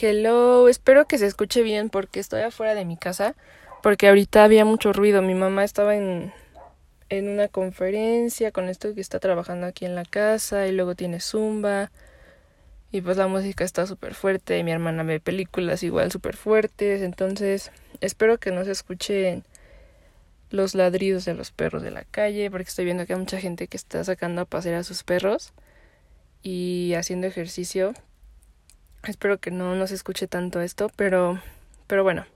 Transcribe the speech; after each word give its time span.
Hello, 0.00 0.68
espero 0.68 1.06
que 1.06 1.18
se 1.18 1.26
escuche 1.26 1.62
bien 1.62 1.90
porque 1.90 2.20
estoy 2.20 2.42
afuera 2.42 2.76
de 2.76 2.84
mi 2.84 2.96
casa, 2.96 3.34
porque 3.82 4.06
ahorita 4.06 4.44
había 4.44 4.64
mucho 4.64 4.92
ruido. 4.92 5.22
Mi 5.22 5.34
mamá 5.34 5.64
estaba 5.64 5.96
en, 5.96 6.32
en 7.08 7.28
una 7.28 7.48
conferencia 7.48 8.52
con 8.52 8.68
esto 8.68 8.94
que 8.94 9.00
está 9.00 9.18
trabajando 9.18 9.66
aquí 9.66 9.86
en 9.86 9.96
la 9.96 10.04
casa 10.04 10.68
y 10.68 10.72
luego 10.72 10.94
tiene 10.94 11.18
zumba 11.18 11.90
y 12.92 13.00
pues 13.00 13.16
la 13.16 13.26
música 13.26 13.64
está 13.64 13.86
súper 13.86 14.14
fuerte 14.14 14.62
mi 14.62 14.70
hermana 14.70 15.02
ve 15.02 15.18
películas 15.18 15.82
igual 15.82 16.12
súper 16.12 16.36
fuertes, 16.36 17.02
entonces 17.02 17.72
espero 18.00 18.38
que 18.38 18.52
no 18.52 18.64
se 18.64 18.70
escuchen 18.70 19.42
los 20.50 20.76
ladridos 20.76 21.24
de 21.24 21.34
los 21.34 21.50
perros 21.50 21.82
de 21.82 21.90
la 21.90 22.04
calle 22.04 22.52
porque 22.52 22.68
estoy 22.68 22.84
viendo 22.84 23.04
que 23.04 23.14
hay 23.14 23.18
mucha 23.18 23.40
gente 23.40 23.66
que 23.66 23.76
está 23.76 24.04
sacando 24.04 24.42
a 24.42 24.44
pasear 24.44 24.76
a 24.76 24.84
sus 24.84 25.02
perros 25.02 25.52
y 26.42 26.94
haciendo 26.94 27.26
ejercicio. 27.26 27.94
Espero 29.04 29.38
que 29.38 29.50
no, 29.50 29.74
no 29.74 29.86
se 29.86 29.94
escuche 29.94 30.26
tanto 30.26 30.60
esto, 30.60 30.90
pero, 30.96 31.40
pero 31.86 32.02
bueno. 32.02 32.26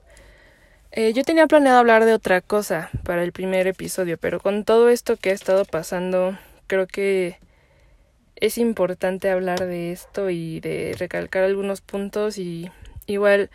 Eh, 0.92 1.12
yo 1.14 1.24
tenía 1.24 1.46
planeado 1.46 1.78
hablar 1.78 2.04
de 2.04 2.12
otra 2.12 2.40
cosa 2.40 2.90
para 3.02 3.22
el 3.22 3.32
primer 3.32 3.66
episodio, 3.66 4.18
pero 4.18 4.40
con 4.40 4.64
todo 4.64 4.90
esto 4.90 5.16
que 5.16 5.30
ha 5.30 5.32
estado 5.32 5.64
pasando, 5.64 6.38
creo 6.66 6.86
que 6.86 7.38
es 8.36 8.58
importante 8.58 9.30
hablar 9.30 9.64
de 9.64 9.92
esto 9.92 10.28
y 10.28 10.60
de 10.60 10.94
recalcar 10.98 11.44
algunos 11.44 11.80
puntos 11.80 12.36
y 12.36 12.70
igual 13.06 13.50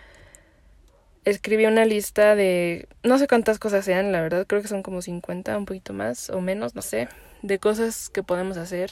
escribí 1.26 1.66
una 1.66 1.86
lista 1.86 2.36
de 2.36 2.88
no 3.04 3.20
sé 3.20 3.28
cuántas 3.28 3.60
cosas 3.60 3.86
sean, 3.86 4.12
la 4.12 4.22
verdad, 4.22 4.48
creo 4.48 4.62
que 4.62 4.68
son 4.68 4.82
como 4.82 5.02
50, 5.02 5.58
un 5.58 5.66
poquito 5.66 5.94
más 5.94 6.30
o 6.32 6.42
menos, 6.42 6.74
no 6.74 6.82
sé, 6.82 7.08
de 7.44 7.60
cosas 7.60 8.10
que 8.10 8.24
podemos 8.24 8.58
hacer 8.58 8.90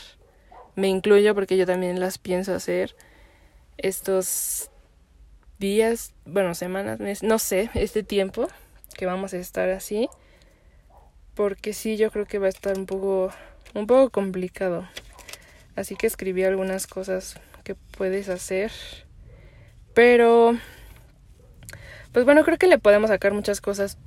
me 0.75 0.89
incluyo 0.89 1.33
porque 1.33 1.57
yo 1.57 1.65
también 1.65 1.99
las 1.99 2.17
pienso 2.17 2.53
hacer 2.53 2.95
estos 3.77 4.69
días, 5.59 6.13
bueno, 6.25 6.55
semanas, 6.55 6.99
meses, 6.99 7.23
no 7.23 7.39
sé, 7.39 7.69
este 7.73 8.03
tiempo 8.03 8.47
que 8.97 9.05
vamos 9.05 9.33
a 9.33 9.37
estar 9.37 9.69
así, 9.69 10.09
porque 11.33 11.73
sí, 11.73 11.97
yo 11.97 12.11
creo 12.11 12.25
que 12.25 12.39
va 12.39 12.47
a 12.47 12.49
estar 12.49 12.77
un 12.77 12.85
poco, 12.85 13.31
un 13.73 13.87
poco 13.87 14.09
complicado. 14.09 14.87
Así 15.75 15.95
que 15.95 16.07
escribí 16.07 16.43
algunas 16.43 16.87
cosas 16.87 17.39
que 17.63 17.75
puedes 17.75 18.29
hacer, 18.29 18.71
pero, 19.93 20.57
pues 22.13 22.25
bueno, 22.25 22.43
creo 22.43 22.57
que 22.57 22.67
le 22.67 22.79
podemos 22.79 23.09
sacar 23.09 23.33
muchas 23.33 23.59
cosas 23.59 23.97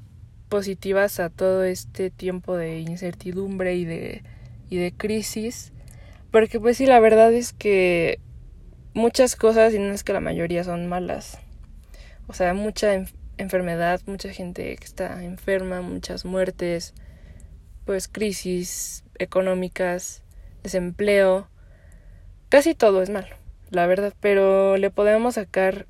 positivas 0.48 1.20
a 1.20 1.28
todo 1.28 1.64
este 1.64 2.10
tiempo 2.10 2.56
de 2.56 2.80
incertidumbre 2.80 3.74
y 3.74 3.84
de, 3.84 4.22
y 4.70 4.78
de 4.78 4.92
crisis 4.92 5.72
porque 6.30 6.60
pues 6.60 6.76
sí, 6.76 6.86
la 6.86 7.00
verdad 7.00 7.32
es 7.32 7.52
que 7.52 8.20
muchas 8.94 9.36
cosas, 9.36 9.74
y 9.74 9.78
no 9.78 9.92
es 9.92 10.04
que 10.04 10.12
la 10.12 10.20
mayoría 10.20 10.64
son 10.64 10.86
malas. 10.86 11.38
O 12.26 12.34
sea, 12.34 12.54
mucha 12.54 13.04
enfermedad, 13.36 14.00
mucha 14.06 14.32
gente 14.32 14.76
que 14.76 14.84
está 14.84 15.22
enferma, 15.24 15.80
muchas 15.80 16.24
muertes, 16.24 16.94
pues 17.84 18.08
crisis 18.08 19.04
económicas, 19.18 20.22
desempleo. 20.62 21.48
Casi 22.48 22.74
todo 22.74 23.02
es 23.02 23.10
malo, 23.10 23.34
la 23.70 23.86
verdad, 23.86 24.14
pero 24.20 24.76
le 24.76 24.90
podemos 24.90 25.34
sacar 25.34 25.86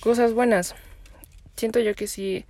cosas 0.00 0.32
buenas. 0.32 0.74
Siento 1.56 1.80
yo 1.80 1.94
que 1.94 2.06
sí, 2.06 2.44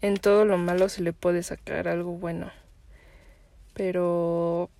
en 0.00 0.16
todo 0.16 0.44
lo 0.44 0.58
malo 0.58 0.88
se 0.88 1.02
le 1.02 1.12
puede 1.12 1.42
sacar 1.42 1.88
algo 1.88 2.12
bueno. 2.12 2.50
Pero 3.74 4.70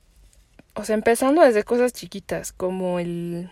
o 0.79 0.85
sea, 0.85 0.95
empezando 0.95 1.43
desde 1.43 1.65
cosas 1.65 1.93
chiquitas, 1.93 2.53
como 2.53 3.01
el, 3.01 3.51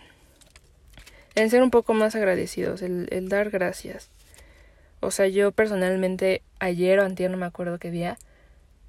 el 1.37 1.51
ser 1.51 1.61
un 1.61 1.69
poco 1.69 1.93
más 1.93 2.15
agradecidos, 2.15 2.81
el, 2.81 3.07
el 3.11 3.29
dar 3.29 3.51
gracias. 3.51 4.09
O 5.01 5.11
sea, 5.11 5.27
yo 5.27 5.51
personalmente 5.51 6.41
ayer 6.59 6.99
o 6.99 7.03
antier, 7.03 7.29
no 7.29 7.37
me 7.37 7.45
acuerdo 7.45 7.77
qué 7.77 7.91
día, 7.91 8.17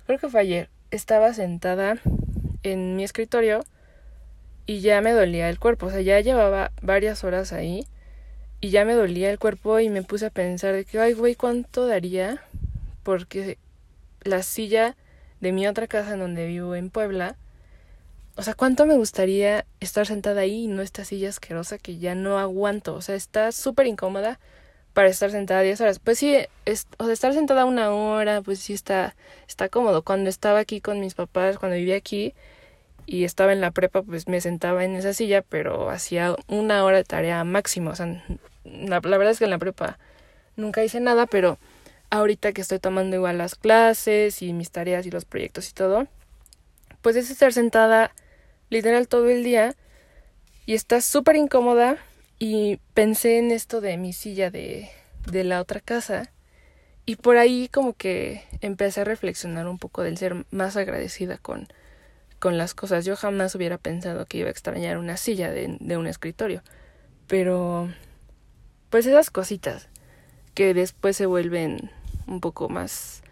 creo 0.07 0.19
que 0.19 0.31
fue 0.31 0.41
ayer, 0.41 0.71
estaba 0.91 1.35
sentada 1.35 1.99
en 2.63 2.97
mi 2.97 3.05
escritorio 3.05 3.61
y 4.65 4.81
ya 4.81 5.03
me 5.03 5.13
dolía 5.13 5.51
el 5.51 5.59
cuerpo. 5.59 5.87
O 5.87 5.91
sea, 5.91 6.01
ya 6.01 6.19
llevaba 6.21 6.73
varias 6.81 7.23
horas 7.23 7.53
ahí 7.53 7.87
y 8.63 8.71
ya 8.71 8.87
me 8.87 8.95
dolía 8.95 9.31
el 9.31 9.39
cuerpo 9.39 9.79
y 9.81 9.91
me 9.91 10.03
puse 10.03 10.27
a 10.27 10.31
pensar 10.31 10.75
de 10.75 10.87
que, 10.87 10.99
ay, 10.99 11.13
güey, 11.13 11.35
¿cuánto 11.35 11.87
daría? 11.87 12.43
Porque 13.03 13.59
la 14.23 14.43
silla 14.43 14.97
de 15.41 15.53
mi 15.53 15.67
otra 15.67 15.87
casa 15.87 16.15
en 16.15 16.21
donde 16.21 16.47
vivo 16.47 16.75
en 16.75 16.89
Puebla 16.89 17.37
o 18.39 18.43
sea, 18.45 18.55
¿cuánto 18.55 18.87
me 18.87 18.95
gustaría 18.97 19.67
estar 19.81 20.07
sentada 20.07 20.43
ahí 20.43 20.65
y 20.65 20.67
no 20.69 20.81
esta 20.81 21.05
silla 21.05 21.29
asquerosa 21.29 21.77
que 21.77 21.99
ya 21.99 22.15
no 22.15 22.39
aguanto? 22.39 22.95
O 22.95 23.03
sea, 23.03 23.17
está 23.17 23.51
súper 23.51 23.89
incómoda 23.89 24.39
para 24.95 25.09
estar 25.09 25.33
sentada 25.33 25.63
10 25.63 25.81
horas. 25.81 25.99
Pues 25.99 26.21
sí, 26.21 26.37
o 26.99 27.05
sea, 27.05 27.13
estar 27.13 27.35
sentada 27.35 27.65
una 27.65 27.91
hora, 27.91 28.41
pues 28.41 28.61
sí 28.61 28.75
está, 28.75 29.17
está 29.49 29.69
cómodo. 29.69 30.03
Cuando 30.03 30.31
estaba 30.31 30.61
aquí 30.61 30.81
con 30.81 31.01
mis 31.01 31.15
papás, 31.15 31.59
cuando 31.59 31.77
vivía 31.77 31.97
aquí 31.97 32.33
y 33.07 33.25
estaba 33.25 33.53
en 33.53 33.61
la 33.61 33.73
prepa, 33.73 34.03
pues 34.03 34.29
me 34.29 34.41
sentaba 34.41 34.85
en 34.85 34.95
esa 34.95 35.15
silla, 35.15 35.43
pero 35.43 35.91
hacía 35.91 36.37
una 36.47 36.85
hora 36.85 36.99
de 36.99 37.05
tarea 37.05 37.43
máximo. 37.43 37.91
O 37.91 37.97
sea, 37.97 38.23
la, 38.65 39.01
la 39.03 39.19
verdad 39.19 39.33
es 39.33 39.41
que 39.41 39.47
en 39.47 39.51
la 39.51 39.59
prepa 39.59 39.99
nunca 40.55 40.85
hice 40.85 41.01
nada, 41.01 41.27
pero 41.27 41.59
ahorita 42.11 42.53
que 42.53 42.61
estoy 42.61 42.79
tomando 42.79 43.17
igual 43.17 43.37
las 43.37 43.57
clases 43.57 44.43
y 44.43 44.53
mis 44.53 44.71
tareas 44.71 45.07
y 45.07 45.11
los 45.11 45.25
proyectos 45.25 45.69
y 45.71 45.73
todo, 45.73 46.07
pues 47.03 47.17
es 47.17 47.31
estar 47.31 47.53
sentada 47.53 48.13
literal 48.71 49.09
todo 49.09 49.29
el 49.29 49.45
día 49.45 49.75
y 50.67 50.75
está 50.75 51.01
súper 51.01 51.37
incómoda 51.37 51.97
y 52.39 52.79
pensé 52.95 53.39
en 53.39 53.51
esto 53.51 53.81
de 53.81 53.97
mi 53.97 54.13
silla 54.13 54.51
de, 54.51 54.91
de 55.31 55.45
la 55.45 55.61
otra 55.61 55.81
casa 55.81 56.31
y 57.07 57.17
por 57.17 57.39
ahí 57.39 57.69
como 57.69 57.95
que 57.95 58.43
empecé 58.61 59.01
a 59.01 59.05
reflexionar 59.05 59.67
un 59.67 59.79
poco 59.79 60.03
del 60.03 60.19
ser 60.19 60.45
más 60.51 60.77
agradecida 60.77 61.39
con, 61.39 61.67
con 62.39 62.59
las 62.59 62.75
cosas. 62.75 63.07
Yo 63.07 63.17
jamás 63.17 63.55
hubiera 63.55 63.79
pensado 63.79 64.27
que 64.27 64.39
iba 64.39 64.49
a 64.49 64.51
extrañar 64.51 64.99
una 64.99 65.17
silla 65.17 65.51
de, 65.51 65.79
de 65.81 65.97
un 65.97 66.07
escritorio. 66.07 66.63
Pero 67.27 67.89
pues 68.91 69.07
esas 69.07 69.31
cositas 69.31 69.89
que 70.55 70.75
después 70.75 71.17
se 71.17 71.25
vuelven 71.25 71.91
un 72.27 72.41
poco 72.41 72.69
más 72.69 73.23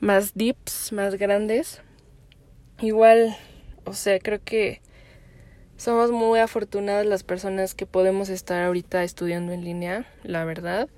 más 0.00 0.34
deeps, 0.34 0.92
más 0.92 1.14
grandes. 1.14 1.80
Igual 2.80 3.36
o 3.84 3.92
sea, 3.92 4.18
creo 4.18 4.40
que 4.42 4.80
somos 5.76 6.10
muy 6.10 6.38
afortunadas 6.38 7.06
las 7.06 7.24
personas 7.24 7.74
que 7.74 7.86
podemos 7.86 8.28
estar 8.28 8.62
ahorita 8.62 9.02
estudiando 9.02 9.52
en 9.52 9.64
línea, 9.64 10.06
la 10.22 10.44
verdad. 10.44 10.88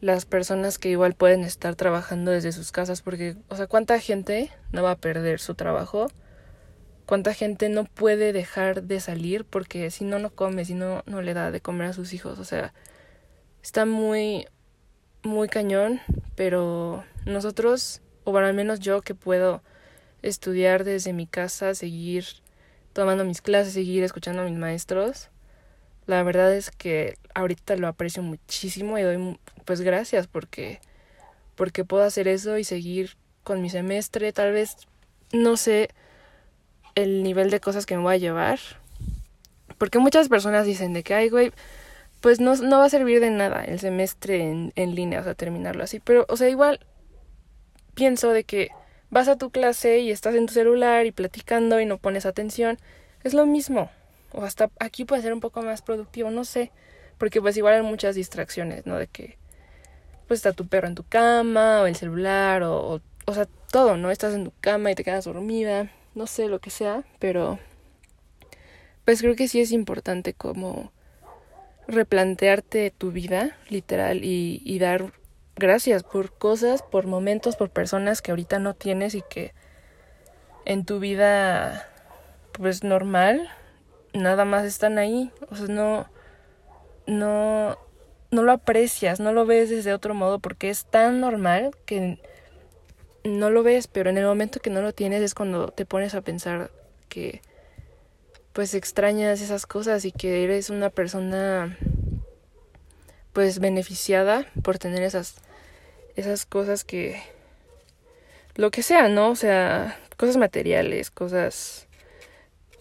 Las 0.00 0.26
personas 0.26 0.78
que 0.78 0.90
igual 0.90 1.14
pueden 1.14 1.44
estar 1.44 1.74
trabajando 1.74 2.30
desde 2.30 2.52
sus 2.52 2.72
casas, 2.72 3.02
porque, 3.02 3.36
o 3.48 3.56
sea, 3.56 3.66
¿cuánta 3.66 3.98
gente 3.98 4.50
no 4.70 4.82
va 4.82 4.92
a 4.92 4.98
perder 4.98 5.40
su 5.40 5.54
trabajo? 5.54 6.08
¿Cuánta 7.06 7.34
gente 7.34 7.68
no 7.68 7.84
puede 7.84 8.32
dejar 8.32 8.84
de 8.84 9.00
salir 9.00 9.44
porque 9.44 9.90
si 9.90 10.04
no, 10.04 10.18
no 10.18 10.30
come, 10.30 10.64
si 10.64 10.74
no, 10.74 11.02
no 11.06 11.20
le 11.20 11.34
da 11.34 11.50
de 11.50 11.60
comer 11.60 11.88
a 11.88 11.92
sus 11.92 12.12
hijos? 12.12 12.38
O 12.38 12.44
sea, 12.44 12.72
está 13.62 13.86
muy, 13.86 14.46
muy 15.22 15.48
cañón, 15.48 16.00
pero 16.36 17.04
nosotros, 17.26 18.02
o 18.24 18.36
al 18.36 18.54
menos 18.54 18.80
yo 18.80 19.02
que 19.02 19.14
puedo 19.14 19.62
estudiar 20.24 20.84
desde 20.84 21.12
mi 21.12 21.26
casa, 21.26 21.74
seguir 21.74 22.24
tomando 22.92 23.24
mis 23.24 23.42
clases, 23.42 23.74
seguir 23.74 24.02
escuchando 24.02 24.42
a 24.42 24.46
mis 24.46 24.58
maestros. 24.58 25.28
La 26.06 26.22
verdad 26.22 26.54
es 26.54 26.70
que 26.70 27.16
ahorita 27.34 27.76
lo 27.76 27.88
aprecio 27.88 28.22
muchísimo 28.22 28.98
y 28.98 29.02
doy 29.02 29.38
pues 29.64 29.80
gracias 29.80 30.26
porque 30.26 30.80
porque 31.56 31.84
puedo 31.84 32.02
hacer 32.02 32.26
eso 32.26 32.58
y 32.58 32.64
seguir 32.64 33.16
con 33.44 33.62
mi 33.62 33.70
semestre, 33.70 34.32
tal 34.32 34.52
vez 34.52 34.76
no 35.32 35.56
sé 35.56 35.90
el 36.94 37.22
nivel 37.22 37.50
de 37.50 37.60
cosas 37.60 37.86
que 37.86 37.96
me 37.96 38.02
voy 38.02 38.14
a 38.14 38.18
llevar. 38.18 38.58
Porque 39.78 39.98
muchas 39.98 40.28
personas 40.28 40.66
dicen 40.66 40.92
de 40.92 41.02
que, 41.02 41.14
ay, 41.14 41.28
güey, 41.28 41.52
pues 42.20 42.40
no, 42.40 42.56
no 42.56 42.78
va 42.78 42.86
a 42.86 42.90
servir 42.90 43.20
de 43.20 43.30
nada 43.30 43.64
el 43.64 43.78
semestre 43.78 44.42
en, 44.42 44.72
en 44.76 44.94
línea, 44.94 45.20
o 45.20 45.24
sea, 45.24 45.34
terminarlo 45.34 45.84
así. 45.84 46.00
Pero, 46.00 46.24
o 46.28 46.36
sea, 46.36 46.48
igual 46.48 46.80
pienso 47.94 48.30
de 48.30 48.44
que 48.44 48.70
vas 49.14 49.28
a 49.28 49.38
tu 49.38 49.50
clase 49.50 50.00
y 50.00 50.10
estás 50.10 50.34
en 50.34 50.46
tu 50.46 50.52
celular 50.52 51.06
y 51.06 51.12
platicando 51.12 51.78
y 51.78 51.86
no 51.86 51.98
pones 51.98 52.26
atención, 52.26 52.78
es 53.22 53.32
lo 53.32 53.46
mismo. 53.46 53.88
O 54.32 54.42
hasta 54.42 54.70
aquí 54.80 55.04
puede 55.04 55.22
ser 55.22 55.32
un 55.32 55.38
poco 55.38 55.62
más 55.62 55.82
productivo, 55.82 56.32
no 56.32 56.44
sé. 56.44 56.72
Porque 57.16 57.40
pues 57.40 57.56
igual 57.56 57.74
hay 57.74 57.82
muchas 57.82 58.16
distracciones, 58.16 58.86
¿no? 58.86 58.98
De 58.98 59.06
que 59.06 59.38
pues 60.26 60.38
está 60.38 60.52
tu 60.52 60.66
perro 60.66 60.88
en 60.88 60.96
tu 60.96 61.04
cama 61.04 61.82
o 61.82 61.86
el 61.86 61.94
celular 61.94 62.64
o, 62.64 63.00
o, 63.24 63.34
sea, 63.34 63.46
todo, 63.70 63.96
¿no? 63.96 64.10
Estás 64.10 64.34
en 64.34 64.46
tu 64.46 64.52
cama 64.60 64.90
y 64.90 64.96
te 64.96 65.04
quedas 65.04 65.26
dormida, 65.26 65.92
no 66.16 66.26
sé, 66.26 66.48
lo 66.48 66.58
que 66.58 66.70
sea, 66.70 67.04
pero 67.20 67.60
pues 69.04 69.20
creo 69.20 69.36
que 69.36 69.46
sí 69.46 69.60
es 69.60 69.70
importante 69.70 70.32
como 70.32 70.90
replantearte 71.86 72.90
tu 72.90 73.12
vida, 73.12 73.56
literal, 73.68 74.24
y, 74.24 74.60
y 74.64 74.80
dar 74.80 75.12
gracias 75.56 76.02
por 76.02 76.32
cosas, 76.32 76.82
por 76.82 77.06
momentos, 77.06 77.56
por 77.56 77.70
personas 77.70 78.22
que 78.22 78.30
ahorita 78.30 78.58
no 78.58 78.74
tienes 78.74 79.14
y 79.14 79.22
que 79.22 79.52
en 80.64 80.84
tu 80.84 80.98
vida 80.98 81.88
pues 82.52 82.84
normal 82.84 83.48
nada 84.12 84.44
más 84.44 84.64
están 84.64 84.98
ahí, 84.98 85.30
o 85.50 85.56
sea, 85.56 85.66
no 85.66 86.06
no 87.06 87.78
no 88.30 88.42
lo 88.42 88.52
aprecias, 88.52 89.20
no 89.20 89.32
lo 89.32 89.46
ves 89.46 89.70
desde 89.70 89.92
otro 89.92 90.14
modo 90.14 90.38
porque 90.38 90.70
es 90.70 90.86
tan 90.86 91.20
normal 91.20 91.70
que 91.86 92.18
no 93.24 93.50
lo 93.50 93.62
ves, 93.62 93.86
pero 93.86 94.10
en 94.10 94.18
el 94.18 94.26
momento 94.26 94.60
que 94.60 94.70
no 94.70 94.82
lo 94.82 94.92
tienes 94.92 95.22
es 95.22 95.34
cuando 95.34 95.68
te 95.68 95.86
pones 95.86 96.14
a 96.14 96.20
pensar 96.20 96.70
que 97.08 97.42
pues 98.52 98.74
extrañas 98.74 99.40
esas 99.40 99.66
cosas 99.66 100.04
y 100.04 100.12
que 100.12 100.44
eres 100.44 100.70
una 100.70 100.90
persona 100.90 101.76
pues 103.34 103.58
beneficiada 103.58 104.46
por 104.62 104.78
tener 104.78 105.02
esas 105.02 105.34
esas 106.16 106.46
cosas 106.46 106.84
que 106.84 107.22
lo 108.54 108.70
que 108.70 108.82
sea, 108.82 109.08
¿no? 109.08 109.30
O 109.30 109.36
sea, 109.36 109.98
cosas 110.16 110.38
materiales, 110.38 111.10
cosas 111.10 111.88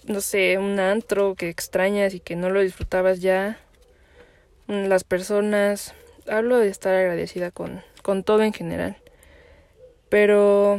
no 0.06 0.22
sé, 0.22 0.58
un 0.58 0.80
antro 0.80 1.36
que 1.36 1.50
extrañas 1.50 2.14
y 2.14 2.22
que 2.22 2.38
no 2.38 2.50
lo 2.50 2.62
disfrutabas 2.62 3.20
ya, 3.22 3.58
las 4.68 5.04
personas, 5.04 5.94
hablo 6.28 6.58
de 6.58 6.70
estar 6.70 6.94
agradecida 6.96 7.52
con 7.52 7.82
con 8.04 8.24
todo 8.24 8.44
en 8.44 8.54
general. 8.54 8.98
Pero 10.10 10.78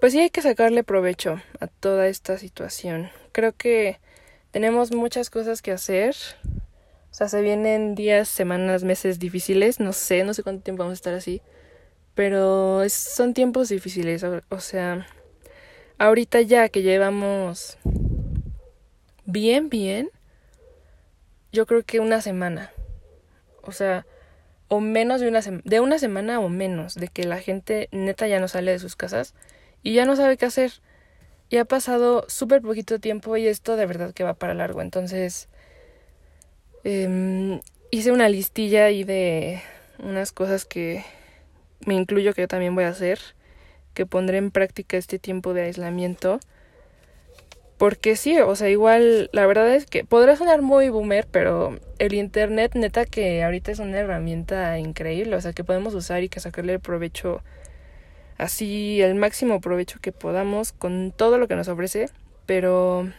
pues 0.00 0.14
sí 0.14 0.20
hay 0.20 0.30
que 0.30 0.40
sacarle 0.40 0.82
provecho 0.82 1.42
a 1.60 1.66
toda 1.66 2.08
esta 2.08 2.38
situación. 2.38 3.10
Creo 3.32 3.52
que 3.52 3.98
tenemos 4.50 4.92
muchas 4.92 5.28
cosas 5.28 5.60
que 5.60 5.72
hacer. 5.72 6.16
O 7.12 7.14
sea, 7.14 7.28
se 7.28 7.42
vienen 7.42 7.94
días, 7.94 8.26
semanas, 8.26 8.84
meses 8.84 9.18
difíciles. 9.18 9.80
No 9.80 9.92
sé, 9.92 10.24
no 10.24 10.32
sé 10.32 10.42
cuánto 10.42 10.62
tiempo 10.62 10.82
vamos 10.82 10.94
a 10.94 11.00
estar 11.00 11.12
así. 11.12 11.42
Pero 12.14 12.88
son 12.88 13.34
tiempos 13.34 13.68
difíciles. 13.68 14.24
O 14.48 14.60
sea, 14.60 15.06
ahorita 15.98 16.40
ya 16.40 16.70
que 16.70 16.80
llevamos 16.80 17.76
bien, 19.26 19.68
bien, 19.68 20.08
yo 21.52 21.66
creo 21.66 21.82
que 21.82 22.00
una 22.00 22.22
semana. 22.22 22.72
O 23.62 23.72
sea, 23.72 24.06
o 24.68 24.80
menos 24.80 25.20
de 25.20 25.28
una, 25.28 25.40
de 25.42 25.80
una 25.80 25.98
semana 25.98 26.40
o 26.40 26.48
menos 26.48 26.94
de 26.94 27.08
que 27.08 27.24
la 27.24 27.40
gente 27.40 27.90
neta 27.92 28.26
ya 28.26 28.40
no 28.40 28.48
sale 28.48 28.70
de 28.70 28.78
sus 28.78 28.96
casas 28.96 29.34
y 29.82 29.92
ya 29.92 30.06
no 30.06 30.16
sabe 30.16 30.38
qué 30.38 30.46
hacer. 30.46 30.72
Y 31.50 31.58
ha 31.58 31.66
pasado 31.66 32.24
súper 32.28 32.62
poquito 32.62 32.98
tiempo 33.00 33.36
y 33.36 33.46
esto 33.48 33.76
de 33.76 33.84
verdad 33.84 34.14
que 34.14 34.24
va 34.24 34.32
para 34.32 34.54
largo. 34.54 34.80
Entonces, 34.80 35.50
em, 36.84 37.60
hice 37.90 38.12
una 38.12 38.28
listilla 38.28 38.86
ahí 38.86 39.04
de 39.04 39.60
unas 39.98 40.32
cosas 40.32 40.64
que 40.64 41.04
me 41.86 41.94
incluyo 41.94 42.34
que 42.34 42.42
yo 42.42 42.48
también 42.48 42.74
voy 42.74 42.84
a 42.84 42.88
hacer, 42.88 43.18
que 43.94 44.06
pondré 44.06 44.38
en 44.38 44.50
práctica 44.50 44.96
este 44.96 45.18
tiempo 45.18 45.54
de 45.54 45.62
aislamiento. 45.62 46.40
Porque 47.78 48.14
sí, 48.14 48.38
o 48.38 48.54
sea, 48.54 48.68
igual 48.68 49.28
la 49.32 49.44
verdad 49.46 49.74
es 49.74 49.86
que 49.86 50.04
podrá 50.04 50.36
sonar 50.36 50.62
muy 50.62 50.88
boomer, 50.88 51.26
pero 51.30 51.78
el 51.98 52.14
internet 52.14 52.72
neta 52.74 53.04
que 53.04 53.42
ahorita 53.42 53.72
es 53.72 53.80
una 53.80 53.98
herramienta 53.98 54.78
increíble, 54.78 55.34
o 55.34 55.40
sea, 55.40 55.52
que 55.52 55.64
podemos 55.64 55.92
usar 55.94 56.22
y 56.22 56.28
que 56.28 56.38
sacarle 56.38 56.78
provecho 56.78 57.42
así 58.38 59.02
el 59.02 59.14
máximo 59.16 59.60
provecho 59.60 59.98
que 60.00 60.12
podamos 60.12 60.72
con 60.72 61.12
todo 61.16 61.38
lo 61.38 61.48
que 61.48 61.56
nos 61.56 61.68
ofrece, 61.68 62.08
pero 62.46 63.10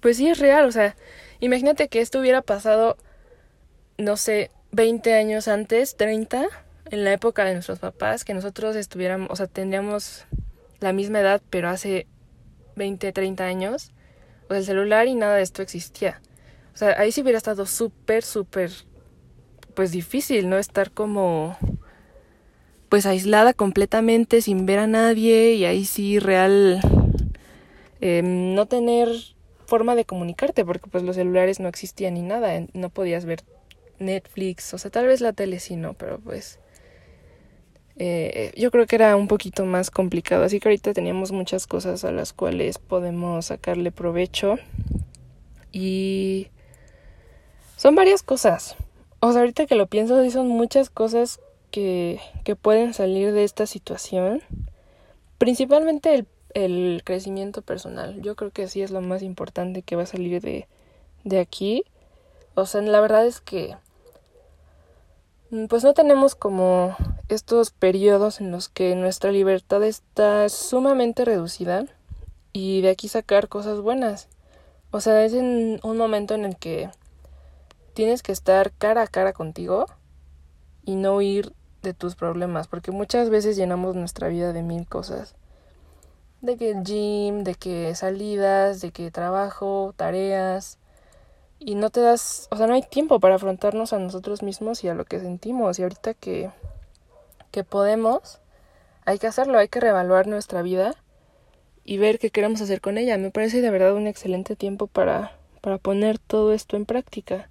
pues 0.00 0.16
sí 0.16 0.28
es 0.28 0.38
real, 0.38 0.64
o 0.64 0.72
sea, 0.72 0.96
imagínate 1.44 1.88
que 1.88 2.00
esto 2.00 2.20
hubiera 2.20 2.42
pasado 2.42 2.96
no 3.98 4.16
sé, 4.16 4.50
20 4.72 5.14
años 5.14 5.48
antes, 5.48 5.96
30, 5.96 6.46
en 6.90 7.04
la 7.04 7.12
época 7.12 7.44
de 7.44 7.54
nuestros 7.54 7.78
papás, 7.78 8.24
que 8.24 8.34
nosotros 8.34 8.76
estuviéramos, 8.76 9.30
o 9.30 9.36
sea, 9.36 9.46
tendríamos 9.46 10.24
la 10.80 10.92
misma 10.92 11.20
edad, 11.20 11.40
pero 11.50 11.68
hace 11.68 12.06
20, 12.76 13.12
30 13.12 13.44
años, 13.44 13.92
o 14.50 14.54
el 14.54 14.64
celular 14.64 15.06
y 15.06 15.14
nada 15.14 15.36
de 15.36 15.42
esto 15.42 15.62
existía. 15.62 16.20
O 16.74 16.76
sea, 16.76 16.98
ahí 16.98 17.12
sí 17.12 17.22
hubiera 17.22 17.38
estado 17.38 17.66
súper, 17.66 18.24
súper, 18.24 18.72
pues 19.74 19.92
difícil, 19.92 20.48
¿no? 20.48 20.58
Estar 20.58 20.90
como, 20.90 21.56
pues 22.88 23.06
aislada 23.06 23.54
completamente, 23.54 24.42
sin 24.42 24.66
ver 24.66 24.80
a 24.80 24.86
nadie 24.86 25.54
y 25.54 25.64
ahí 25.64 25.84
sí 25.84 26.18
real, 26.18 26.80
em, 28.00 28.54
no 28.54 28.66
tener 28.66 29.33
forma 29.74 29.96
de 29.96 30.04
comunicarte, 30.04 30.64
porque 30.64 30.88
pues 30.88 31.02
los 31.02 31.16
celulares 31.16 31.58
no 31.58 31.68
existían 31.68 32.14
ni 32.14 32.22
nada, 32.22 32.64
no 32.74 32.90
podías 32.90 33.24
ver 33.24 33.40
Netflix, 33.98 34.72
o 34.72 34.78
sea, 34.78 34.88
tal 34.92 35.08
vez 35.08 35.20
la 35.20 35.32
tele 35.32 35.58
sí, 35.58 35.74
no, 35.74 35.94
pero 35.94 36.20
pues 36.20 36.60
eh, 37.96 38.52
yo 38.56 38.70
creo 38.70 38.86
que 38.86 38.94
era 38.94 39.16
un 39.16 39.26
poquito 39.26 39.64
más 39.64 39.90
complicado. 39.90 40.44
Así 40.44 40.60
que 40.60 40.68
ahorita 40.68 40.92
teníamos 40.92 41.32
muchas 41.32 41.66
cosas 41.66 42.04
a 42.04 42.12
las 42.12 42.32
cuales 42.32 42.78
podemos 42.78 43.46
sacarle 43.46 43.90
provecho. 43.90 44.58
Y 45.72 46.48
son 47.76 47.96
varias 47.96 48.22
cosas. 48.22 48.76
O 49.18 49.32
sea, 49.32 49.40
ahorita 49.40 49.66
que 49.66 49.74
lo 49.74 49.88
pienso, 49.88 50.22
sí 50.22 50.30
son 50.30 50.46
muchas 50.46 50.88
cosas 50.88 51.40
que, 51.72 52.20
que 52.44 52.54
pueden 52.54 52.94
salir 52.94 53.32
de 53.32 53.42
esta 53.42 53.66
situación. 53.66 54.40
Principalmente 55.38 56.14
el, 56.14 56.28
el 56.54 57.02
crecimiento 57.04 57.62
personal. 57.62 58.20
Yo 58.22 58.36
creo 58.36 58.50
que 58.50 58.68
sí 58.68 58.82
es 58.82 58.90
lo 58.90 59.00
más 59.00 59.22
importante 59.22 59.82
que 59.82 59.96
va 59.96 60.04
a 60.04 60.06
salir 60.06 60.40
de, 60.40 60.66
de 61.24 61.40
aquí. 61.40 61.84
O 62.54 62.66
sea, 62.66 62.80
la 62.82 63.00
verdad 63.00 63.26
es 63.26 63.40
que 63.40 63.76
Mm, 65.54 65.66
pues 65.66 65.84
no 65.84 65.94
tenemos 65.94 66.34
como 66.34 66.96
estos 67.28 67.70
periodos 67.70 68.40
en 68.40 68.50
los 68.50 68.68
que 68.68 68.96
nuestra 68.96 69.30
libertad 69.30 69.84
está 69.84 70.48
sumamente 70.48 71.24
reducida 71.24 71.84
y 72.52 72.80
de 72.80 72.90
aquí 72.90 73.06
sacar 73.06 73.48
cosas 73.48 73.80
buenas. 73.80 74.28
O 74.90 75.00
sea, 75.00 75.24
es 75.24 75.32
en 75.32 75.78
un 75.84 75.96
momento 75.96 76.34
en 76.34 76.44
el 76.44 76.56
que 76.56 76.90
tienes 77.94 78.22
que 78.24 78.32
estar 78.32 78.72
cara 78.72 79.02
a 79.02 79.06
cara 79.06 79.32
contigo 79.32 79.86
y 80.84 80.96
no 80.96 81.16
huir 81.16 81.52
de 81.82 81.94
tus 81.94 82.16
problemas, 82.16 82.66
porque 82.66 82.90
muchas 82.90 83.30
veces 83.30 83.56
llenamos 83.56 83.94
nuestra 83.94 84.28
vida 84.28 84.52
de 84.52 84.62
mil 84.64 84.88
cosas. 84.88 85.36
De 86.44 86.58
que 86.58 86.72
el 86.72 86.84
gym, 86.84 87.42
de 87.42 87.54
que 87.54 87.94
salidas, 87.94 88.82
de 88.82 88.90
que 88.90 89.10
trabajo, 89.10 89.94
tareas, 89.96 90.78
y 91.58 91.74
no 91.74 91.88
te 91.88 92.00
das, 92.00 92.48
o 92.50 92.56
sea, 92.58 92.66
no 92.66 92.74
hay 92.74 92.82
tiempo 92.82 93.18
para 93.18 93.36
afrontarnos 93.36 93.94
a 93.94 93.98
nosotros 93.98 94.42
mismos 94.42 94.84
y 94.84 94.88
a 94.88 94.94
lo 94.94 95.06
que 95.06 95.20
sentimos. 95.20 95.78
Y 95.78 95.82
ahorita 95.82 96.12
que, 96.12 96.50
que 97.50 97.64
podemos, 97.64 98.40
hay 99.06 99.18
que 99.18 99.26
hacerlo, 99.26 99.58
hay 99.58 99.68
que 99.68 99.80
reevaluar 99.80 100.26
nuestra 100.26 100.60
vida 100.60 100.94
y 101.82 101.96
ver 101.96 102.18
qué 102.18 102.28
queremos 102.28 102.60
hacer 102.60 102.82
con 102.82 102.98
ella. 102.98 103.16
Me 103.16 103.30
parece 103.30 103.62
de 103.62 103.70
verdad 103.70 103.94
un 103.94 104.06
excelente 104.06 104.54
tiempo 104.54 104.86
para, 104.86 105.38
para 105.62 105.78
poner 105.78 106.18
todo 106.18 106.52
esto 106.52 106.76
en 106.76 106.84
práctica. 106.84 107.48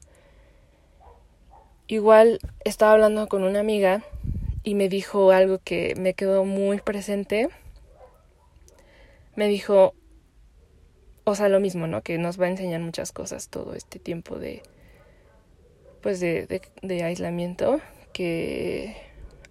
Igual 1.87 2.39
estaba 2.63 2.91
hablando 2.91 3.27
con 3.27 3.43
una 3.43 3.59
amiga 3.59 4.03
y 4.63 4.75
me 4.75 4.87
dijo 4.87 5.31
algo 5.31 5.59
que 5.63 5.95
me 5.97 6.13
quedó 6.13 6.45
muy 6.45 6.79
presente. 6.79 7.49
Me 9.35 9.47
dijo, 9.47 9.93
o 11.23 11.35
sea, 11.35 11.49
lo 11.49 11.59
mismo, 11.59 11.87
¿no? 11.87 12.01
Que 12.01 12.17
nos 12.17 12.39
va 12.39 12.45
a 12.45 12.49
enseñar 12.49 12.81
muchas 12.81 13.11
cosas 13.11 13.49
todo 13.49 13.73
este 13.73 13.99
tiempo 13.99 14.37
de, 14.37 14.61
pues, 16.01 16.19
de, 16.19 16.61
de, 16.81 17.03
aislamiento, 17.03 17.79
que 18.11 18.95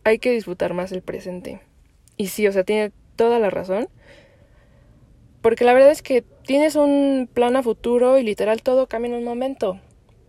hay 0.04 0.18
que 0.18 0.30
disfrutar 0.30 0.74
más 0.74 0.92
el 0.92 1.02
presente. 1.02 1.60
Y 2.16 2.28
sí, 2.28 2.46
o 2.46 2.52
sea, 2.52 2.64
tiene 2.64 2.92
toda 3.16 3.38
la 3.38 3.50
razón. 3.50 3.88
Porque 5.40 5.64
la 5.64 5.74
verdad 5.74 5.90
es 5.90 6.02
que 6.02 6.22
tienes 6.22 6.76
un 6.76 7.28
plan 7.32 7.56
a 7.56 7.62
futuro 7.62 8.18
y 8.18 8.22
literal 8.22 8.62
todo 8.62 8.86
cambia 8.86 9.10
en 9.10 9.16
un 9.16 9.24
momento. 9.24 9.80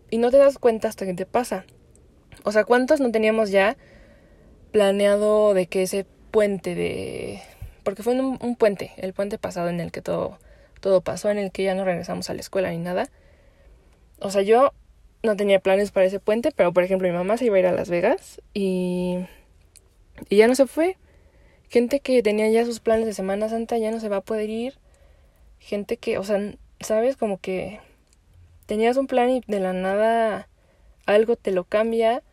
Y 0.09 0.17
no 0.17 0.31
te 0.31 0.37
das 0.37 0.57
cuenta 0.57 0.87
hasta 0.87 1.05
que 1.05 1.13
te 1.13 1.25
pasa. 1.25 1.65
O 2.43 2.51
sea, 2.51 2.63
¿cuántos 2.63 2.99
no 2.99 3.11
teníamos 3.11 3.51
ya 3.51 3.77
planeado 4.71 5.53
de 5.53 5.67
que 5.67 5.83
ese 5.83 6.05
puente 6.31 6.73
de... 6.75 7.41
Porque 7.83 8.03
fue 8.03 8.19
un, 8.19 8.55
puente, 8.55 8.91
el 8.97 9.13
puente 9.13 9.37
pasado 9.37 9.69
en 9.69 9.79
el 9.79 9.91
que 9.91 10.01
todo 10.01 10.39
todo 10.79 11.01
pasó, 11.01 11.29
en 11.29 11.37
el 11.37 11.51
que 11.51 11.63
ya 11.63 11.75
no 11.75 11.85
regresamos 11.85 12.29
a 12.29 12.33
la 12.33 12.41
escuela 12.41 12.69
ni 12.69 12.77
nada. 12.77 13.09
O 14.19 14.29
sea, 14.31 14.41
yo 14.41 14.73
no 15.23 15.37
tenía 15.37 15.59
planes 15.59 15.91
para 15.91 16.05
ese 16.05 16.19
puente, 16.19 16.51
pero 16.53 16.73
por 16.73 16.83
ejemplo 16.83 17.07
mi 17.07 17.13
mamá 17.13 17.37
se 17.37 17.45
iba 17.45 17.55
a 17.55 17.59
ir 17.59 17.67
a 17.67 17.71
Las 17.71 17.89
Vegas 17.89 18.41
y, 18.53 19.19
y 20.29 20.37
ya 20.37 20.47
no 20.47 20.55
se 20.55 20.67
fue. 20.67 20.97
Gente 21.69 22.01
que 22.01 22.21
tenía 22.21 22.49
ya 22.49 22.65
sus 22.65 22.81
planes 22.81 23.05
de 23.05 23.13
Semana 23.13 23.47
Santa 23.49 23.77
ya 23.77 23.91
no 23.91 23.99
se 24.01 24.09
va 24.09 24.17
a 24.17 24.21
poder 24.21 24.49
ir. 24.49 24.73
Gente 25.59 25.95
que, 25.97 26.17
o 26.17 26.23
sea, 26.23 26.39
sabes, 26.81 27.15
como 27.15 27.39
que 27.39 27.79
tenías 28.65 28.97
un 28.97 29.07
plan 29.07 29.29
y 29.29 29.41
de 29.47 29.59
la 29.61 29.71
nada 29.71 30.49
algo 31.05 31.35
te 31.35 31.51
lo 31.51 31.63
cambia 31.63 32.23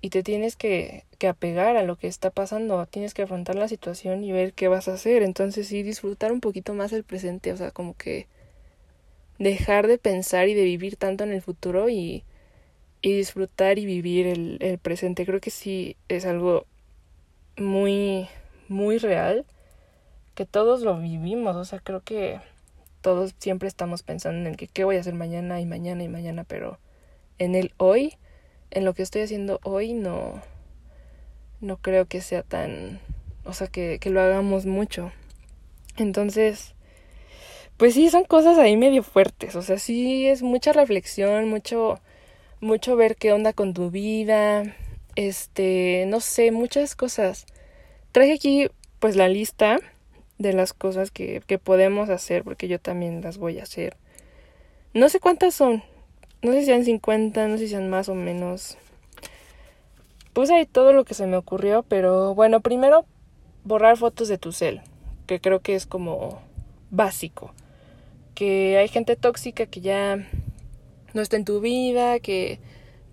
y 0.00 0.10
te 0.10 0.22
tienes 0.22 0.56
que, 0.56 1.04
que 1.18 1.28
apegar 1.28 1.76
a 1.76 1.82
lo 1.82 1.96
que 1.96 2.08
está 2.08 2.30
pasando, 2.30 2.84
tienes 2.86 3.14
que 3.14 3.22
afrontar 3.22 3.56
la 3.56 3.68
situación 3.68 4.24
y 4.24 4.32
ver 4.32 4.52
qué 4.54 4.68
vas 4.68 4.88
a 4.88 4.94
hacer, 4.94 5.22
entonces 5.22 5.68
sí 5.68 5.82
disfrutar 5.82 6.32
un 6.32 6.40
poquito 6.40 6.74
más 6.74 6.92
el 6.92 7.04
presente, 7.04 7.52
o 7.52 7.56
sea, 7.56 7.70
como 7.70 7.94
que 7.96 8.26
dejar 9.38 9.86
de 9.86 9.98
pensar 9.98 10.48
y 10.48 10.54
de 10.54 10.64
vivir 10.64 10.96
tanto 10.96 11.24
en 11.24 11.32
el 11.32 11.42
futuro 11.42 11.88
y, 11.88 12.24
y 13.02 13.16
disfrutar 13.16 13.78
y 13.78 13.86
vivir 13.86 14.26
el, 14.26 14.58
el 14.60 14.78
presente, 14.78 15.26
creo 15.26 15.40
que 15.40 15.50
sí 15.50 15.96
es 16.08 16.26
algo 16.26 16.66
muy, 17.56 18.28
muy 18.68 18.98
real, 18.98 19.46
que 20.34 20.46
todos 20.46 20.82
lo 20.82 20.98
vivimos, 20.98 21.56
o 21.56 21.64
sea, 21.64 21.80
creo 21.80 22.02
que 22.02 22.40
todos 23.02 23.34
siempre 23.38 23.68
estamos 23.68 24.02
pensando 24.02 24.40
en 24.40 24.46
el 24.46 24.56
que 24.56 24.68
qué 24.68 24.84
voy 24.84 24.96
a 24.96 25.00
hacer 25.00 25.14
mañana 25.14 25.60
y 25.60 25.66
mañana 25.66 26.02
y 26.04 26.08
mañana, 26.08 26.44
pero 26.44 26.78
en 27.38 27.54
el 27.54 27.72
hoy 27.78 28.16
en 28.70 28.84
lo 28.84 28.94
que 28.94 29.02
estoy 29.02 29.22
haciendo 29.22 29.60
hoy 29.62 29.92
no, 29.92 30.40
no 31.60 31.76
creo 31.76 32.06
que 32.06 32.20
sea 32.20 32.42
tan, 32.42 33.00
o 33.44 33.52
sea, 33.52 33.66
que, 33.66 33.98
que 33.98 34.10
lo 34.10 34.20
hagamos 34.20 34.66
mucho. 34.66 35.12
Entonces, 35.96 36.74
pues 37.76 37.94
sí, 37.94 38.10
son 38.10 38.24
cosas 38.24 38.58
ahí 38.58 38.76
medio 38.76 39.02
fuertes, 39.02 39.56
o 39.56 39.62
sea, 39.62 39.78
sí 39.78 40.26
es 40.26 40.42
mucha 40.42 40.72
reflexión, 40.72 41.48
mucho, 41.48 42.00
mucho 42.60 42.96
ver 42.96 43.16
qué 43.16 43.32
onda 43.32 43.52
con 43.52 43.74
tu 43.74 43.90
vida, 43.90 44.74
este, 45.16 46.04
no 46.06 46.20
sé, 46.20 46.52
muchas 46.52 46.94
cosas. 46.94 47.46
Traje 48.12 48.34
aquí 48.34 48.68
pues 48.98 49.16
la 49.16 49.28
lista 49.28 49.78
de 50.38 50.52
las 50.52 50.72
cosas 50.72 51.10
que, 51.10 51.42
que 51.46 51.58
podemos 51.58 52.10
hacer, 52.10 52.44
porque 52.44 52.68
yo 52.68 52.78
también 52.78 53.22
las 53.22 53.38
voy 53.38 53.58
a 53.58 53.64
hacer. 53.64 53.96
No 54.94 55.08
sé 55.08 55.20
cuántas 55.20 55.54
son, 55.54 55.82
no 56.42 56.52
sé 56.52 56.60
si 56.60 56.66
sean 56.66 56.84
50, 56.84 57.48
no 57.48 57.58
sé 57.58 57.64
si 57.64 57.70
sean 57.70 57.90
más 57.90 58.08
o 58.08 58.14
menos. 58.14 58.78
Puse 60.32 60.54
ahí 60.54 60.66
todo 60.66 60.92
lo 60.92 61.04
que 61.04 61.14
se 61.14 61.26
me 61.26 61.36
ocurrió, 61.36 61.82
pero 61.82 62.34
bueno, 62.34 62.60
primero 62.60 63.04
borrar 63.64 63.96
fotos 63.96 64.28
de 64.28 64.38
tu 64.38 64.52
cel, 64.52 64.80
que 65.26 65.40
creo 65.40 65.60
que 65.60 65.74
es 65.74 65.86
como 65.86 66.40
básico. 66.90 67.52
Que 68.34 68.78
hay 68.78 68.88
gente 68.88 69.16
tóxica 69.16 69.66
que 69.66 69.80
ya 69.80 70.16
no 71.12 71.20
está 71.20 71.36
en 71.36 71.44
tu 71.44 71.60
vida, 71.60 72.20
que 72.20 72.58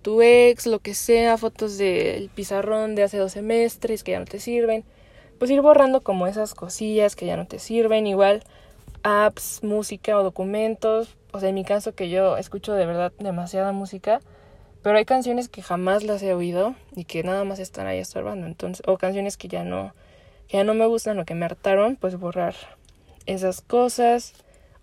tu 0.02 0.22
ex, 0.22 0.68
lo 0.68 0.80
que 0.80 0.94
sea, 0.94 1.38
fotos 1.38 1.78
del 1.78 2.30
pizarrón 2.30 2.96
de 2.96 3.04
hace 3.04 3.18
dos 3.18 3.34
semestres 3.34 4.04
que 4.04 4.12
ya 4.12 4.20
no 4.20 4.26
te 4.26 4.40
sirven. 4.40 4.86
Pues 5.38 5.52
ir 5.52 5.62
borrando 5.62 6.02
como 6.02 6.28
esas 6.28 6.54
cosillas 6.54 7.16
que 7.16 7.26
ya 7.26 7.36
no 7.36 7.46
te 7.46 7.60
sirven, 7.60 8.08
igual 8.08 8.44
apps, 9.04 9.64
música 9.64 10.18
o 10.18 10.24
documentos. 10.24 11.17
O 11.32 11.40
sea, 11.40 11.50
en 11.50 11.56
mi 11.56 11.64
caso 11.64 11.94
que 11.94 12.10
yo 12.10 12.38
escucho 12.38 12.74
de 12.74 12.86
verdad 12.86 13.12
demasiada 13.20 13.72
música, 13.72 14.22
pero 14.82 14.98
hay 14.98 15.06
canciones 15.06 15.50
que 15.50 15.62
jamás 15.62 16.04
las 16.04 16.24
he 16.24 16.34
oído 16.34 16.76
y 16.96 17.06
que 17.06 17.24
nada 17.24 17.44
más 17.44 17.60
están 17.60 17.88
ahí 17.88 18.00
estorbando. 18.00 18.48
Entonces, 18.48 18.84
o 18.88 18.98
canciones 18.98 19.38
que 19.38 19.48
ya 19.48 19.64
no, 19.64 19.94
que 20.48 20.58
ya 20.58 20.64
no 20.64 20.74
me 20.74 20.86
gustan 20.86 21.20
o 21.20 21.26
que 21.26 21.36
me 21.36 21.46
hartaron, 21.46 21.96
pues 21.96 22.18
borrar 22.18 22.56
esas 23.26 23.62
cosas, 23.62 24.34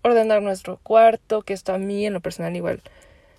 ordenar 0.03 0.41
nuestro 0.41 0.77
cuarto, 0.83 1.41
que 1.41 1.53
esto 1.53 1.73
a 1.73 1.79
mí 1.79 2.05
en 2.05 2.13
lo 2.13 2.21
personal 2.21 2.55
igual 2.55 2.81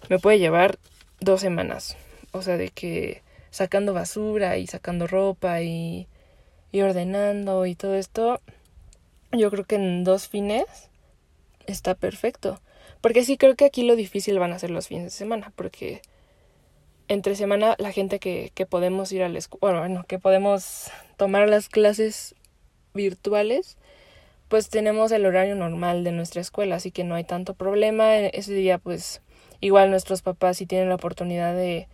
me 0.08 0.18
puede 0.18 0.38
llevar 0.38 0.78
dos 1.20 1.40
semanas. 1.40 1.96
O 2.32 2.42
sea, 2.42 2.56
de 2.56 2.70
que 2.70 3.22
sacando 3.50 3.94
basura 3.94 4.58
y 4.58 4.66
sacando 4.66 5.06
ropa 5.06 5.62
y, 5.62 6.08
y 6.72 6.82
ordenando 6.82 7.66
y 7.66 7.74
todo 7.74 7.94
esto, 7.94 8.40
yo 9.32 9.50
creo 9.50 9.64
que 9.64 9.76
en 9.76 10.04
dos 10.04 10.28
fines 10.28 10.66
está 11.66 11.94
perfecto. 11.94 12.60
Porque 13.06 13.22
sí 13.22 13.36
creo 13.36 13.54
que 13.54 13.66
aquí 13.66 13.84
lo 13.84 13.94
difícil 13.94 14.36
van 14.40 14.52
a 14.52 14.58
ser 14.58 14.70
los 14.70 14.88
fines 14.88 15.04
de 15.04 15.10
semana, 15.10 15.52
porque 15.54 16.02
entre 17.06 17.36
semana 17.36 17.76
la 17.78 17.92
gente 17.92 18.18
que, 18.18 18.50
que 18.52 18.66
podemos 18.66 19.12
ir 19.12 19.22
a 19.22 19.28
la 19.28 19.38
escuela, 19.38 19.78
bueno, 19.78 20.04
que 20.08 20.18
podemos 20.18 20.90
tomar 21.16 21.48
las 21.48 21.68
clases 21.68 22.34
virtuales, 22.94 23.78
pues 24.48 24.70
tenemos 24.70 25.12
el 25.12 25.24
horario 25.24 25.54
normal 25.54 26.02
de 26.02 26.10
nuestra 26.10 26.40
escuela, 26.40 26.74
así 26.74 26.90
que 26.90 27.04
no 27.04 27.14
hay 27.14 27.22
tanto 27.22 27.54
problema. 27.54 28.16
Ese 28.16 28.54
día 28.54 28.78
pues 28.78 29.22
igual 29.60 29.90
nuestros 29.90 30.22
papás 30.22 30.56
si 30.56 30.66
tienen 30.66 30.88
la 30.88 30.96
oportunidad 30.96 31.54
de, 31.54 31.86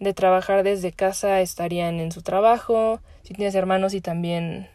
de 0.00 0.12
trabajar 0.12 0.64
desde 0.64 0.92
casa 0.92 1.40
estarían 1.40 1.98
en 1.98 2.12
su 2.12 2.20
trabajo, 2.20 3.00
si 3.22 3.32
tienes 3.32 3.54
hermanos 3.54 3.94
y 3.94 4.02
también 4.02 4.68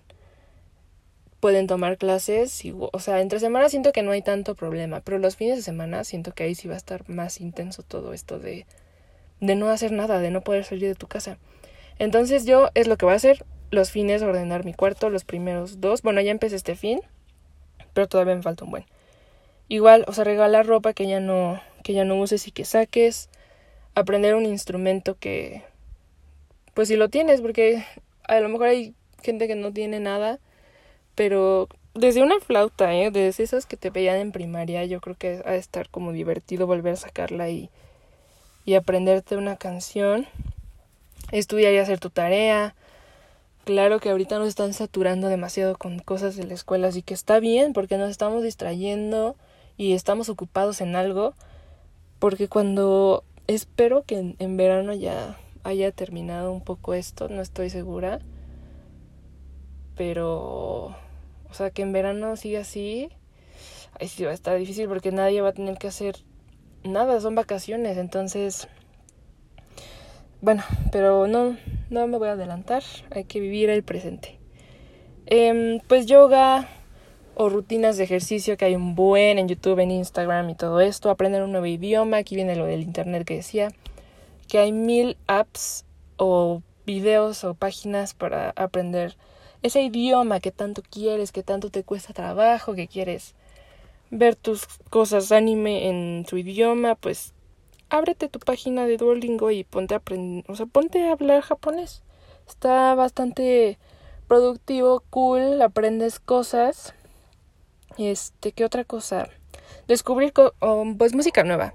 pueden 1.43 1.67
tomar 1.67 1.97
clases, 1.97 2.63
y, 2.63 2.73
o 2.73 2.99
sea, 2.99 3.19
entre 3.19 3.37
semanas 3.37 3.71
siento 3.71 3.91
que 3.91 4.01
no 4.01 4.11
hay 4.11 4.21
tanto 4.21 4.55
problema, 4.55 5.01
pero 5.01 5.17
los 5.17 5.35
fines 5.35 5.57
de 5.57 5.61
semana 5.61 6.05
siento 6.05 6.31
que 6.31 6.43
ahí 6.43 6.55
sí 6.55 6.69
va 6.69 6.75
a 6.75 6.77
estar 6.77 7.09
más 7.09 7.41
intenso 7.41 7.83
todo 7.83 8.13
esto 8.13 8.39
de, 8.39 8.65
de 9.41 9.55
no 9.55 9.67
hacer 9.67 9.91
nada, 9.91 10.19
de 10.19 10.31
no 10.31 10.39
poder 10.39 10.63
salir 10.63 10.87
de 10.87 10.95
tu 10.95 11.07
casa. 11.07 11.37
Entonces 11.99 12.45
yo 12.45 12.69
es 12.75 12.87
lo 12.87 12.95
que 12.95 13.03
voy 13.03 13.11
a 13.11 13.17
hacer, 13.17 13.43
los 13.71 13.91
fines 13.91 14.21
ordenar 14.21 14.63
mi 14.63 14.73
cuarto, 14.73 15.09
los 15.09 15.25
primeros 15.25 15.81
dos, 15.81 16.01
bueno, 16.01 16.21
ya 16.21 16.31
empecé 16.31 16.55
este 16.55 16.77
fin, 16.77 17.01
pero 17.93 18.07
todavía 18.07 18.35
me 18.35 18.41
falta 18.41 18.63
un 18.63 18.71
buen. 18.71 18.85
Igual, 19.67 20.05
o 20.07 20.13
sea, 20.13 20.23
regalar 20.23 20.65
ropa 20.65 20.93
que 20.93 21.09
ya 21.09 21.19
no, 21.19 21.59
que 21.83 21.91
ya 21.91 22.05
no 22.05 22.15
uses 22.21 22.47
y 22.47 22.51
que 22.51 22.63
saques, 22.63 23.29
aprender 23.95 24.35
un 24.35 24.45
instrumento 24.45 25.17
que, 25.19 25.61
pues 26.73 26.87
si 26.87 26.95
lo 26.95 27.09
tienes, 27.09 27.41
porque 27.41 27.83
a 28.29 28.39
lo 28.39 28.47
mejor 28.47 28.67
hay 28.67 28.95
gente 29.21 29.49
que 29.49 29.55
no 29.55 29.73
tiene 29.73 29.99
nada, 29.99 30.39
pero 31.15 31.67
desde 31.93 32.23
una 32.23 32.39
flauta, 32.39 32.93
¿eh? 32.93 33.11
desde 33.11 33.43
esas 33.43 33.65
que 33.65 33.77
te 33.77 33.89
veían 33.89 34.17
en 34.17 34.31
primaria, 34.31 34.83
yo 34.85 34.99
creo 34.99 35.15
que 35.15 35.41
ha 35.45 35.51
de 35.51 35.57
estar 35.57 35.89
como 35.89 36.11
divertido 36.11 36.65
volver 36.65 36.93
a 36.93 36.97
sacarla 36.97 37.49
y, 37.49 37.69
y 38.65 38.73
aprenderte 38.73 39.37
una 39.37 39.57
canción, 39.57 40.25
estudiar 41.31 41.73
y 41.73 41.77
hacer 41.77 41.99
tu 41.99 42.09
tarea. 42.09 42.75
Claro 43.65 43.99
que 43.99 44.09
ahorita 44.09 44.39
nos 44.39 44.47
están 44.47 44.73
saturando 44.73 45.27
demasiado 45.27 45.77
con 45.77 45.99
cosas 45.99 46.35
de 46.35 46.45
la 46.45 46.55
escuela, 46.55 46.87
así 46.87 47.01
que 47.01 47.13
está 47.13 47.39
bien 47.39 47.73
porque 47.73 47.97
nos 47.97 48.09
estamos 48.09 48.43
distrayendo 48.43 49.35
y 49.77 49.93
estamos 49.93 50.29
ocupados 50.29 50.81
en 50.81 50.95
algo, 50.95 51.35
porque 52.19 52.47
cuando 52.47 53.23
espero 53.47 54.03
que 54.03 54.17
en, 54.17 54.35
en 54.39 54.57
verano 54.57 54.93
ya 54.93 55.37
haya 55.63 55.91
terminado 55.91 56.51
un 56.51 56.61
poco 56.61 56.93
esto, 56.93 57.29
no 57.29 57.41
estoy 57.41 57.69
segura, 57.69 58.19
pero 59.95 60.95
o 61.53 61.55
sea, 61.55 61.69
que 61.69 61.83
en 61.83 61.91
verano 61.91 62.35
siga 62.35 62.61
así, 62.61 63.09
ahí 63.99 64.07
sí 64.07 64.23
va 64.23 64.31
a 64.31 64.33
estar 64.33 64.57
difícil 64.57 64.87
porque 64.87 65.11
nadie 65.11 65.39
va 65.39 65.49
a 65.49 65.53
tener 65.53 65.77
que 65.77 65.85
hacer 65.85 66.15
nada, 66.83 67.21
son 67.21 67.35
vacaciones, 67.35 67.97
entonces, 67.97 68.67
bueno, 70.41 70.63
pero 70.91 71.27
no, 71.27 71.55
no 71.91 72.07
me 72.07 72.17
voy 72.17 72.29
a 72.29 72.31
adelantar, 72.31 72.81
hay 73.11 73.25
que 73.25 73.39
vivir 73.39 73.69
el 73.69 73.83
presente. 73.83 74.39
Eh, 75.27 75.79
pues 75.87 76.07
yoga 76.07 76.67
o 77.35 77.49
rutinas 77.49 77.97
de 77.97 78.05
ejercicio 78.05 78.57
que 78.57 78.65
hay 78.65 78.75
un 78.75 78.95
buen 78.95 79.37
en 79.37 79.47
YouTube, 79.47 79.77
en 79.77 79.91
Instagram 79.91 80.49
y 80.49 80.55
todo 80.55 80.81
esto, 80.81 81.11
aprender 81.11 81.43
un 81.43 81.51
nuevo 81.51 81.67
idioma, 81.67 82.17
aquí 82.17 82.33
viene 82.33 82.55
lo 82.55 82.65
del 82.65 82.81
internet 82.81 83.27
que 83.27 83.35
decía, 83.35 83.69
que 84.47 84.57
hay 84.57 84.71
mil 84.71 85.17
apps 85.27 85.85
o 86.17 86.63
videos 86.87 87.43
o 87.43 87.53
páginas 87.53 88.15
para 88.15 88.49
aprender 88.55 89.15
ese 89.63 89.81
idioma 89.81 90.39
que 90.39 90.51
tanto 90.51 90.83
quieres, 90.83 91.31
que 91.31 91.41
tanto 91.41 91.69
te 91.69 91.83
cuesta 91.83 92.13
trabajo, 92.13 92.75
que 92.75 92.87
quieres 92.87 93.33
ver 94.11 94.35
tus 94.35 94.67
cosas 94.89 95.31
anime 95.31 95.87
en 95.89 96.25
su 96.27 96.37
idioma, 96.37 96.95
pues 96.95 97.33
ábrete 97.89 98.29
tu 98.29 98.39
página 98.39 98.85
de 98.85 98.97
Duolingo 98.97 99.49
y 99.49 99.63
ponte 99.63 99.95
a 99.95 99.97
aprender, 99.97 100.43
o 100.49 100.55
sea, 100.55 100.65
ponte 100.65 101.07
a 101.07 101.13
hablar 101.13 101.41
japonés. 101.41 102.03
Está 102.47 102.93
bastante 102.93 103.79
productivo, 104.27 105.03
cool, 105.09 105.61
aprendes 105.61 106.19
cosas. 106.19 106.93
Este, 107.97 108.51
¿qué 108.51 108.65
otra 108.65 108.83
cosa? 108.83 109.29
Descubrir 109.87 110.33
pues 110.97 111.13
música 111.13 111.43
nueva. 111.43 111.73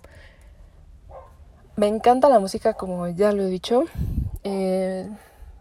Me 1.77 1.87
encanta 1.87 2.29
la 2.29 2.41
música, 2.41 2.75
como 2.75 3.09
ya 3.09 3.33
lo 3.33 3.45
he 3.45 3.47
dicho. 3.47 3.85
Eh, 4.43 5.09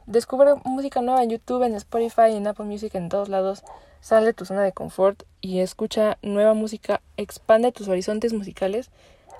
Descubre 0.08 0.54
música 0.64 1.02
nueva 1.02 1.22
en 1.22 1.32
YouTube, 1.32 1.64
en 1.64 1.76
Spotify, 1.76 2.32
en 2.32 2.48
Apple 2.48 2.64
Music, 2.64 2.96
en 2.96 3.10
todos 3.10 3.28
lados. 3.28 3.66
Sal 4.00 4.24
de 4.24 4.32
tu 4.32 4.46
zona 4.46 4.64
de 4.64 4.72
confort 4.72 5.24
y 5.42 5.60
escucha 5.60 6.18
nueva 6.22 6.54
música. 6.54 7.02
Expande 7.18 7.74
tus 7.74 7.90
horizontes 7.90 8.32
musicales. 8.32 8.90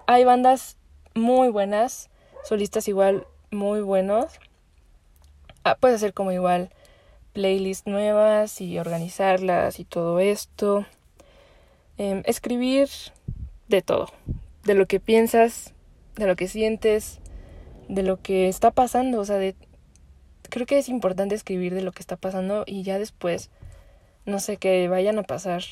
Hay 0.08 0.26
bandas 0.26 0.76
muy 1.16 1.48
buenas, 1.48 2.10
solistas 2.44 2.90
igual 2.90 3.26
muy 3.50 3.80
buenos. 3.80 4.42
Ah, 5.64 5.78
puedes 5.80 5.96
hacer 5.96 6.14
como 6.14 6.34
igual 6.34 6.70
playlists 7.32 7.88
nuevas 7.88 8.60
y 8.60 8.78
organizarlas 8.78 9.80
y 9.80 9.86
todo 9.86 10.20
esto. 10.20 10.86
Em, 11.98 12.24
escribir 12.26 12.90
de 13.70 13.82
todo, 13.82 14.08
de 14.66 14.74
lo 14.74 14.86
que 14.86 15.00
piensas, 15.00 15.74
de 16.18 16.28
lo 16.28 16.36
que 16.36 16.50
sientes, 16.50 17.22
de 17.88 18.04
lo 18.04 18.22
que 18.22 18.50
está 18.50 18.72
pasando, 18.72 19.22
o 19.22 19.24
sea, 19.26 19.38
de 19.38 19.56
creo 20.50 20.66
que 20.66 20.78
es 20.78 20.90
importante 20.90 21.36
escribir 21.36 21.74
de 21.74 21.82
lo 21.82 21.92
que 21.92 22.02
está 22.02 22.16
pasando 22.16 22.64
y 22.66 22.84
ya 22.84 23.00
después, 23.00 23.50
no 24.26 24.40
sé, 24.40 24.58
que 24.58 24.88
vayan 24.88 25.20
a 25.20 25.24
pasar 25.24 25.64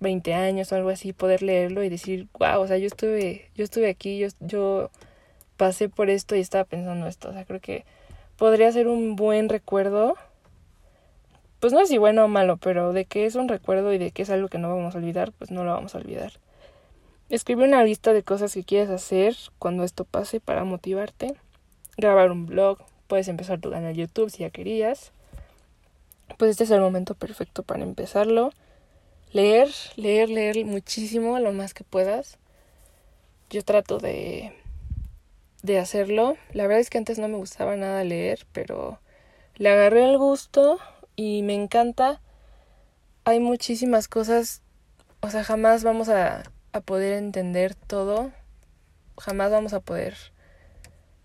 20 0.00 0.34
años 0.34 0.72
o 0.72 0.76
algo 0.76 0.90
así, 0.90 1.12
poder 1.12 1.42
leerlo 1.42 1.84
y 1.84 1.88
decir, 1.88 2.28
wow, 2.38 2.60
o 2.60 2.66
sea, 2.66 2.78
yo 2.78 2.86
estuve, 2.86 3.50
yo 3.54 3.64
estuve 3.64 3.88
aquí, 3.88 4.18
yo, 4.18 4.28
yo 4.40 4.90
pasé 5.56 5.88
por 5.90 6.08
esto 6.08 6.34
y 6.34 6.40
estaba 6.40 6.64
pensando 6.64 7.06
esto. 7.06 7.28
O 7.28 7.32
sea, 7.32 7.44
creo 7.44 7.60
que 7.60 7.84
podría 8.36 8.72
ser 8.72 8.88
un 8.88 9.14
buen 9.14 9.48
recuerdo. 9.48 10.14
Pues 11.60 11.74
no 11.74 11.80
sé 11.80 11.86
si 11.86 11.98
bueno 11.98 12.24
o 12.24 12.28
malo, 12.28 12.56
pero 12.56 12.94
de 12.94 13.04
que 13.04 13.26
es 13.26 13.34
un 13.34 13.48
recuerdo 13.48 13.92
y 13.92 13.98
de 13.98 14.10
que 14.10 14.22
es 14.22 14.30
algo 14.30 14.48
que 14.48 14.56
no 14.56 14.74
vamos 14.74 14.94
a 14.94 14.98
olvidar, 14.98 15.32
pues 15.32 15.50
no 15.50 15.62
lo 15.62 15.72
vamos 15.72 15.94
a 15.94 15.98
olvidar. 15.98 16.32
Escribir 17.28 17.66
una 17.66 17.84
lista 17.84 18.14
de 18.14 18.22
cosas 18.22 18.54
que 18.54 18.64
quieres 18.64 18.88
hacer 18.88 19.36
cuando 19.58 19.84
esto 19.84 20.04
pase 20.04 20.40
para 20.40 20.64
motivarte. 20.64 21.34
Grabar 21.98 22.32
un 22.32 22.46
blog, 22.46 22.78
Puedes 23.10 23.26
empezar 23.26 23.60
tu 23.60 23.72
canal 23.72 23.92
YouTube 23.92 24.30
si 24.30 24.38
ya 24.44 24.50
querías. 24.50 25.10
Pues 26.38 26.52
este 26.52 26.62
es 26.62 26.70
el 26.70 26.80
momento 26.80 27.16
perfecto 27.16 27.64
para 27.64 27.82
empezarlo. 27.82 28.52
Leer, 29.32 29.68
leer, 29.96 30.28
leer 30.28 30.64
muchísimo, 30.64 31.36
lo 31.40 31.50
más 31.50 31.74
que 31.74 31.82
puedas. 31.82 32.38
Yo 33.50 33.64
trato 33.64 33.98
de 33.98 34.52
de 35.62 35.80
hacerlo. 35.80 36.36
La 36.52 36.68
verdad 36.68 36.78
es 36.78 36.88
que 36.88 36.98
antes 36.98 37.18
no 37.18 37.26
me 37.26 37.36
gustaba 37.36 37.74
nada 37.74 38.04
leer, 38.04 38.46
pero 38.52 39.00
le 39.56 39.70
agarré 39.70 40.08
el 40.08 40.16
gusto 40.16 40.78
y 41.16 41.42
me 41.42 41.54
encanta. 41.54 42.20
Hay 43.24 43.40
muchísimas 43.40 44.06
cosas, 44.06 44.62
o 45.18 45.30
sea, 45.30 45.42
jamás 45.42 45.82
vamos 45.82 46.08
a, 46.08 46.44
a 46.72 46.80
poder 46.80 47.14
entender 47.14 47.74
todo, 47.74 48.30
jamás 49.18 49.50
vamos 49.50 49.72
a 49.72 49.80
poder 49.80 50.14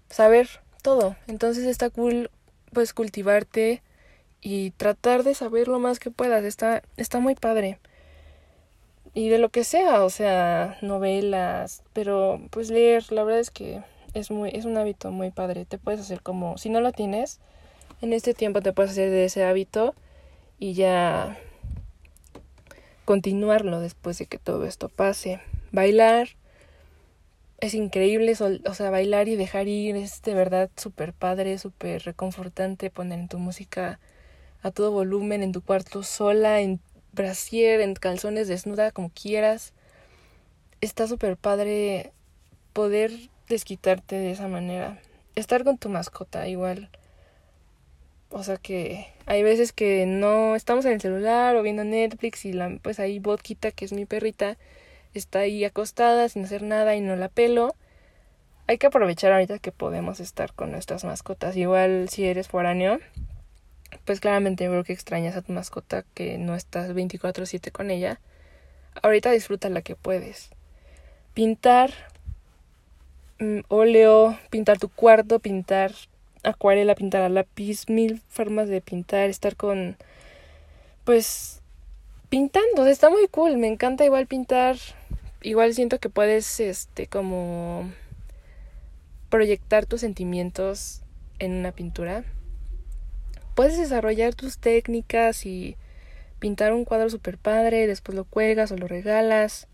saber 0.09 0.64
todo. 0.85 1.15
Entonces 1.25 1.65
está 1.65 1.89
cool 1.89 2.29
pues 2.71 2.93
cultivarte 2.93 3.81
y 4.39 4.69
tratar 4.71 5.23
de 5.23 5.33
saber 5.33 5.67
lo 5.67 5.79
más 5.79 5.97
que 5.97 6.11
puedas. 6.11 6.43
Está, 6.43 6.83
está 6.95 7.19
muy 7.19 7.33
padre. 7.33 7.79
Y 9.15 9.29
de 9.29 9.39
lo 9.39 9.49
que 9.49 9.63
sea, 9.63 10.03
o 10.03 10.11
sea, 10.11 10.77
novelas, 10.83 11.81
pero 11.93 12.39
pues 12.51 12.69
leer, 12.69 13.11
la 13.11 13.23
verdad 13.23 13.39
es 13.39 13.49
que 13.49 13.81
es 14.13 14.29
muy, 14.29 14.51
es 14.53 14.65
un 14.65 14.77
hábito 14.77 15.09
muy 15.09 15.31
padre. 15.31 15.65
Te 15.65 15.79
puedes 15.79 16.01
hacer 16.01 16.21
como, 16.21 16.59
si 16.59 16.69
no 16.69 16.81
lo 16.81 16.91
tienes, 16.91 17.39
en 18.01 18.13
este 18.13 18.35
tiempo 18.35 18.61
te 18.61 18.71
puedes 18.71 18.91
hacer 18.91 19.09
de 19.09 19.25
ese 19.25 19.43
hábito 19.43 19.95
y 20.59 20.73
ya 20.73 21.39
continuarlo 23.05 23.79
después 23.79 24.19
de 24.19 24.27
que 24.27 24.37
todo 24.37 24.65
esto 24.65 24.89
pase. 24.89 25.41
Bailar, 25.71 26.27
es 27.59 27.73
increíble, 27.73 28.33
o 28.65 28.73
sea, 28.73 28.89
bailar 28.89 29.27
y 29.27 29.35
dejar 29.35 29.67
ir 29.67 29.95
es 29.95 30.21
de 30.21 30.33
verdad 30.33 30.69
súper 30.75 31.13
padre, 31.13 31.57
súper 31.57 32.03
reconfortante 32.03 32.89
poner 32.89 33.19
en 33.19 33.27
tu 33.27 33.39
música 33.39 33.99
a 34.61 34.71
todo 34.71 34.91
volumen, 34.91 35.43
en 35.43 35.51
tu 35.51 35.61
cuarto 35.61 36.03
sola, 36.03 36.59
en 36.61 36.79
brasier, 37.13 37.81
en 37.81 37.93
calzones 37.93 38.47
desnuda, 38.47 38.91
como 38.91 39.09
quieras. 39.09 39.73
Está 40.81 41.07
súper 41.07 41.37
padre 41.37 42.11
poder 42.73 43.11
desquitarte 43.47 44.15
de 44.15 44.31
esa 44.31 44.47
manera. 44.47 44.99
Estar 45.35 45.63
con 45.63 45.77
tu 45.77 45.89
mascota 45.89 46.47
igual. 46.47 46.89
O 48.29 48.43
sea 48.43 48.57
que 48.57 49.07
hay 49.25 49.43
veces 49.43 49.71
que 49.71 50.05
no 50.05 50.55
estamos 50.55 50.83
en 50.85 50.93
el 50.93 51.01
celular 51.01 51.55
o 51.55 51.61
viendo 51.61 51.83
Netflix 51.83 52.45
y 52.45 52.53
la, 52.53 52.77
pues 52.81 52.99
ahí 52.99 53.19
Vodquita, 53.19 53.71
que 53.71 53.85
es 53.85 53.93
mi 53.93 54.05
perrita, 54.05 54.57
está 55.19 55.39
ahí 55.39 55.63
acostada 55.63 56.29
sin 56.29 56.45
hacer 56.45 56.63
nada 56.63 56.95
y 56.95 57.01
no 57.01 57.15
la 57.15 57.29
pelo. 57.29 57.75
Hay 58.67 58.77
que 58.77 58.87
aprovechar 58.87 59.31
ahorita 59.31 59.59
que 59.59 59.71
podemos 59.71 60.19
estar 60.19 60.53
con 60.53 60.71
nuestras 60.71 61.03
mascotas. 61.03 61.55
Igual 61.55 62.09
si 62.09 62.25
eres 62.25 62.47
foráneo, 62.47 62.99
pues 64.05 64.19
claramente 64.19 64.67
creo 64.67 64.83
que 64.83 64.93
extrañas 64.93 65.35
a 65.35 65.41
tu 65.41 65.53
mascota 65.53 66.03
que 66.13 66.37
no 66.37 66.55
estás 66.55 66.93
24/7 66.93 67.71
con 67.71 67.91
ella. 67.91 68.19
Ahorita 69.01 69.31
disfruta 69.31 69.69
la 69.69 69.81
que 69.81 69.95
puedes. 69.95 70.49
Pintar 71.33 71.91
mm, 73.39 73.61
óleo, 73.67 74.37
pintar 74.49 74.79
tu 74.79 74.89
cuarto, 74.89 75.39
pintar 75.39 75.91
acuarela, 76.43 76.95
pintar 76.95 77.21
a 77.21 77.29
lápiz, 77.29 77.89
mil 77.89 78.21
formas 78.29 78.69
de 78.69 78.81
pintar, 78.81 79.29
estar 79.29 79.55
con 79.55 79.97
pues 81.03 81.61
pintando, 82.29 82.85
está 82.87 83.09
muy 83.09 83.27
cool, 83.27 83.57
me 83.57 83.67
encanta 83.67 84.05
igual 84.05 84.27
pintar 84.27 84.77
igual 85.45 85.73
siento 85.75 85.99
que 85.99 86.09
puedes, 86.09 86.59
este, 86.59 87.07
como 87.07 87.91
proyectar 89.29 89.85
tus 89.85 90.01
sentimientos 90.01 91.01
en 91.39 91.53
una 91.53 91.71
pintura. 91.71 92.23
Puedes 93.53 93.77
desarrollar 93.77 94.33
tus 94.33 94.57
técnicas 94.57 95.45
y 95.45 95.77
pintar 96.39 96.73
un 96.73 96.83
cuadro 96.83 97.09
super 97.09 97.37
padre, 97.37 97.87
después 97.87 98.15
lo 98.15 98.25
cuelgas 98.25 98.71
o 98.71 98.77
lo 98.77 98.87
regalas. 98.87 99.67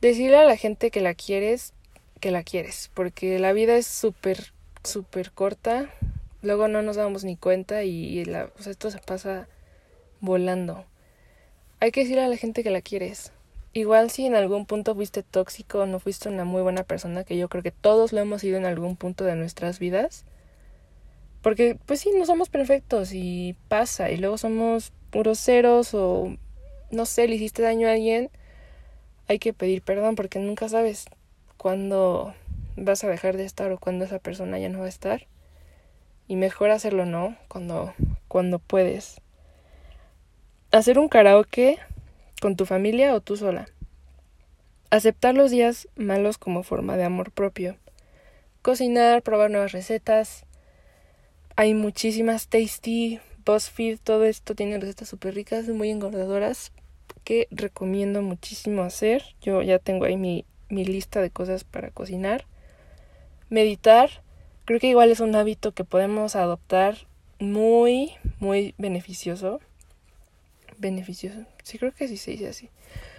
Decirle 0.00 0.36
a 0.36 0.44
la 0.44 0.56
gente 0.56 0.90
que 0.90 1.00
la 1.00 1.14
quieres, 1.14 1.72
que 2.20 2.30
la 2.30 2.42
quieres, 2.42 2.90
porque 2.92 3.38
la 3.38 3.52
vida 3.52 3.76
es 3.76 3.86
súper, 3.86 4.52
súper 4.84 5.32
corta. 5.32 5.90
Luego 6.42 6.68
no 6.68 6.82
nos 6.82 6.96
damos 6.96 7.24
ni 7.24 7.36
cuenta 7.36 7.82
y 7.82 8.24
la, 8.26 8.50
o 8.58 8.70
esto 8.70 8.90
se 8.90 8.98
pasa 8.98 9.48
volando. 10.20 10.84
Hay 11.80 11.92
que 11.92 12.00
decirle 12.00 12.24
a 12.24 12.28
la 12.28 12.36
gente 12.36 12.62
que 12.62 12.70
la 12.70 12.82
quieres. 12.82 13.32
Igual 13.76 14.08
si 14.08 14.24
en 14.24 14.34
algún 14.34 14.64
punto 14.64 14.94
fuiste 14.94 15.22
tóxico, 15.22 15.84
no 15.84 16.00
fuiste 16.00 16.30
una 16.30 16.46
muy 16.46 16.62
buena 16.62 16.84
persona, 16.84 17.24
que 17.24 17.36
yo 17.36 17.50
creo 17.50 17.62
que 17.62 17.72
todos 17.72 18.14
lo 18.14 18.20
hemos 18.20 18.40
sido 18.40 18.56
en 18.56 18.64
algún 18.64 18.96
punto 18.96 19.22
de 19.24 19.36
nuestras 19.36 19.78
vidas. 19.78 20.24
Porque 21.42 21.76
pues 21.84 22.00
sí, 22.00 22.10
no 22.18 22.24
somos 22.24 22.48
perfectos 22.48 23.12
y 23.12 23.54
pasa, 23.68 24.10
y 24.10 24.16
luego 24.16 24.38
somos 24.38 24.94
puros 25.10 25.38
ceros 25.38 25.92
o 25.92 26.34
no 26.90 27.04
sé, 27.04 27.28
le 27.28 27.34
hiciste 27.34 27.60
daño 27.60 27.86
a 27.86 27.92
alguien, 27.92 28.30
hay 29.28 29.38
que 29.38 29.52
pedir 29.52 29.82
perdón 29.82 30.14
porque 30.14 30.38
nunca 30.38 30.70
sabes 30.70 31.04
cuándo 31.58 32.34
vas 32.76 33.04
a 33.04 33.08
dejar 33.08 33.36
de 33.36 33.44
estar 33.44 33.70
o 33.72 33.78
cuándo 33.78 34.06
esa 34.06 34.20
persona 34.20 34.58
ya 34.58 34.70
no 34.70 34.78
va 34.78 34.86
a 34.86 34.88
estar. 34.88 35.26
Y 36.28 36.36
mejor 36.36 36.70
hacerlo, 36.70 37.04
¿no? 37.04 37.36
Cuando, 37.48 37.92
cuando 38.26 38.58
puedes. 38.58 39.20
Hacer 40.72 40.98
un 40.98 41.10
karaoke 41.10 41.78
con 42.46 42.54
tu 42.54 42.64
familia 42.64 43.12
o 43.12 43.20
tú 43.20 43.36
sola. 43.36 43.66
Aceptar 44.90 45.34
los 45.34 45.50
días 45.50 45.88
malos 45.96 46.38
como 46.38 46.62
forma 46.62 46.96
de 46.96 47.02
amor 47.02 47.32
propio. 47.32 47.76
Cocinar, 48.62 49.22
probar 49.22 49.50
nuevas 49.50 49.72
recetas. 49.72 50.44
Hay 51.56 51.74
muchísimas 51.74 52.46
tasty, 52.46 53.18
BuzzFeed, 53.44 53.98
todo 53.98 54.22
esto 54.26 54.54
tiene 54.54 54.78
recetas 54.78 55.08
súper 55.08 55.34
ricas, 55.34 55.66
muy 55.66 55.90
engordadoras, 55.90 56.70
que 57.24 57.48
recomiendo 57.50 58.22
muchísimo 58.22 58.82
hacer. 58.82 59.24
Yo 59.42 59.60
ya 59.62 59.80
tengo 59.80 60.04
ahí 60.04 60.16
mi, 60.16 60.44
mi 60.68 60.84
lista 60.84 61.20
de 61.20 61.30
cosas 61.30 61.64
para 61.64 61.90
cocinar. 61.90 62.44
Meditar, 63.50 64.22
creo 64.66 64.78
que 64.78 64.86
igual 64.86 65.10
es 65.10 65.18
un 65.18 65.34
hábito 65.34 65.72
que 65.72 65.82
podemos 65.82 66.36
adoptar 66.36 67.08
muy, 67.40 68.12
muy 68.38 68.76
beneficioso 68.78 69.58
beneficioso. 70.78 71.46
Sí, 71.66 71.78
creo 71.78 71.90
que 71.90 72.06
sí 72.06 72.16
se 72.16 72.30
dice 72.30 72.46
así. 72.46 72.70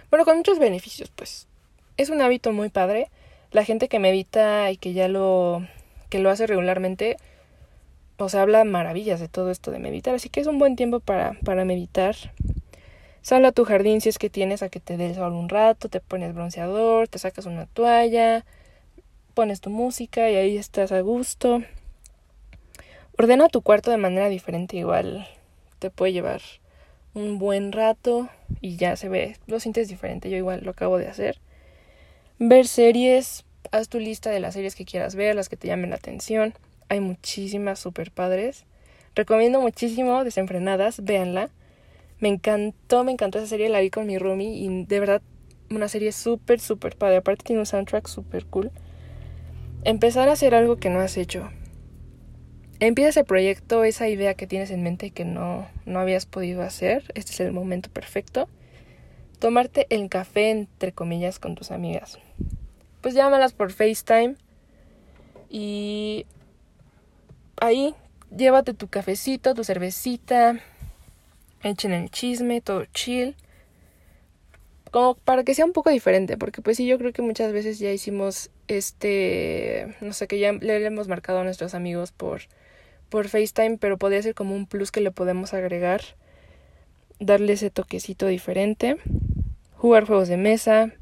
Bueno, 0.08 0.24
con 0.24 0.38
muchos 0.38 0.58
beneficios, 0.58 1.10
pues. 1.14 1.46
Es 1.98 2.08
un 2.08 2.22
hábito 2.22 2.50
muy 2.50 2.70
padre. 2.70 3.10
La 3.52 3.62
gente 3.62 3.88
que 3.88 3.98
medita 3.98 4.70
y 4.70 4.78
que 4.78 4.94
ya 4.94 5.06
lo 5.06 5.66
que 6.08 6.18
lo 6.18 6.30
hace 6.30 6.46
regularmente, 6.46 7.18
pues 8.16 8.34
habla 8.34 8.64
maravillas 8.64 9.20
de 9.20 9.28
todo 9.28 9.50
esto 9.50 9.70
de 9.70 9.80
meditar. 9.80 10.14
Así 10.14 10.30
que 10.30 10.40
es 10.40 10.46
un 10.46 10.58
buen 10.58 10.76
tiempo 10.76 11.00
para, 11.00 11.34
para 11.44 11.66
meditar. 11.66 12.16
Sal 13.20 13.44
a 13.44 13.52
tu 13.52 13.66
jardín 13.66 14.00
si 14.00 14.08
es 14.08 14.16
que 14.16 14.30
tienes 14.30 14.62
a 14.62 14.70
que 14.70 14.80
te 14.80 14.96
des 14.96 15.16
sol 15.16 15.34
un 15.34 15.50
rato, 15.50 15.90
te 15.90 16.00
pones 16.00 16.32
bronceador, 16.32 17.06
te 17.06 17.18
sacas 17.18 17.44
una 17.44 17.66
toalla, 17.66 18.46
pones 19.34 19.60
tu 19.60 19.68
música 19.68 20.30
y 20.30 20.36
ahí 20.36 20.56
estás 20.56 20.90
a 20.90 21.02
gusto. 21.02 21.62
Ordena 23.18 23.50
tu 23.50 23.60
cuarto 23.60 23.90
de 23.90 23.98
manera 23.98 24.30
diferente, 24.30 24.78
igual 24.78 25.28
te 25.80 25.90
puede 25.90 26.14
llevar 26.14 26.40
un 27.14 27.38
buen 27.38 27.72
rato 27.72 28.28
y 28.60 28.76
ya 28.76 28.96
se 28.96 29.08
ve, 29.08 29.36
lo 29.46 29.60
sientes 29.60 29.88
diferente, 29.88 30.30
yo 30.30 30.36
igual 30.36 30.60
lo 30.62 30.70
acabo 30.70 30.98
de 30.98 31.08
hacer. 31.08 31.40
Ver 32.38 32.66
series, 32.66 33.44
haz 33.72 33.88
tu 33.88 33.98
lista 33.98 34.30
de 34.30 34.40
las 34.40 34.54
series 34.54 34.74
que 34.74 34.84
quieras 34.84 35.14
ver, 35.14 35.34
las 35.34 35.48
que 35.48 35.56
te 35.56 35.68
llamen 35.68 35.90
la 35.90 35.96
atención. 35.96 36.54
Hay 36.88 37.00
muchísimas 37.00 37.78
super 37.78 38.10
padres. 38.10 38.64
Recomiendo 39.14 39.60
muchísimo 39.60 40.22
Desenfrenadas, 40.24 41.02
véanla. 41.02 41.50
Me 42.20 42.28
encantó, 42.28 43.04
me 43.04 43.12
encantó 43.12 43.38
esa 43.38 43.48
serie, 43.48 43.68
la 43.68 43.80
vi 43.80 43.90
con 43.90 44.06
mi 44.06 44.18
roomie 44.18 44.56
y 44.56 44.84
de 44.84 45.00
verdad 45.00 45.22
una 45.70 45.88
serie 45.88 46.12
súper, 46.12 46.60
súper 46.60 46.96
padre. 46.96 47.16
Aparte 47.16 47.44
tiene 47.44 47.60
un 47.60 47.66
soundtrack 47.66 48.06
súper 48.06 48.46
cool. 48.46 48.70
Empezar 49.84 50.28
a 50.28 50.32
hacer 50.32 50.54
algo 50.54 50.76
que 50.76 50.90
no 50.90 51.00
has 51.00 51.16
hecho. 51.16 51.50
Empieza 52.80 53.08
ese 53.08 53.24
proyecto, 53.24 53.82
esa 53.82 54.08
idea 54.08 54.34
que 54.34 54.46
tienes 54.46 54.70
en 54.70 54.84
mente 54.84 55.10
que 55.10 55.24
no, 55.24 55.66
no 55.84 55.98
habías 55.98 56.26
podido 56.26 56.62
hacer. 56.62 57.04
Este 57.14 57.32
es 57.32 57.40
el 57.40 57.52
momento 57.52 57.90
perfecto. 57.90 58.48
Tomarte 59.40 59.86
el 59.90 60.08
café, 60.08 60.50
entre 60.50 60.92
comillas, 60.92 61.40
con 61.40 61.56
tus 61.56 61.72
amigas. 61.72 62.18
Pues 63.00 63.14
llámalas 63.14 63.52
por 63.52 63.72
FaceTime. 63.72 64.36
Y 65.50 66.26
ahí 67.60 67.96
llévate 68.36 68.74
tu 68.74 68.86
cafecito, 68.86 69.54
tu 69.54 69.64
cervecita. 69.64 70.60
Echen 71.64 71.92
el 71.92 72.10
chisme, 72.10 72.60
todo 72.60 72.84
chill. 72.86 73.34
Como 74.92 75.14
para 75.14 75.42
que 75.42 75.54
sea 75.54 75.64
un 75.64 75.72
poco 75.72 75.90
diferente, 75.90 76.36
porque 76.36 76.62
pues 76.62 76.76
sí, 76.76 76.86
yo 76.86 76.96
creo 76.96 77.12
que 77.12 77.22
muchas 77.22 77.52
veces 77.52 77.78
ya 77.78 77.90
hicimos 77.90 78.50
este, 78.68 79.96
no 80.00 80.12
sé, 80.12 80.28
que 80.28 80.38
ya 80.38 80.52
le 80.52 80.84
hemos 80.84 81.08
marcado 81.08 81.40
a 81.40 81.44
nuestros 81.44 81.74
amigos 81.74 82.12
por 82.12 82.42
por 83.08 83.28
FaceTime, 83.28 83.78
pero 83.78 83.98
podría 83.98 84.22
ser 84.22 84.34
como 84.34 84.54
un 84.54 84.66
plus 84.66 84.90
que 84.90 85.00
le 85.00 85.10
podemos 85.10 85.54
agregar, 85.54 86.02
darle 87.20 87.54
ese 87.54 87.70
toquecito 87.70 88.26
diferente, 88.26 88.96
jugar 89.76 90.04
juegos 90.04 90.28
de 90.28 90.36
mesa, 90.36 90.92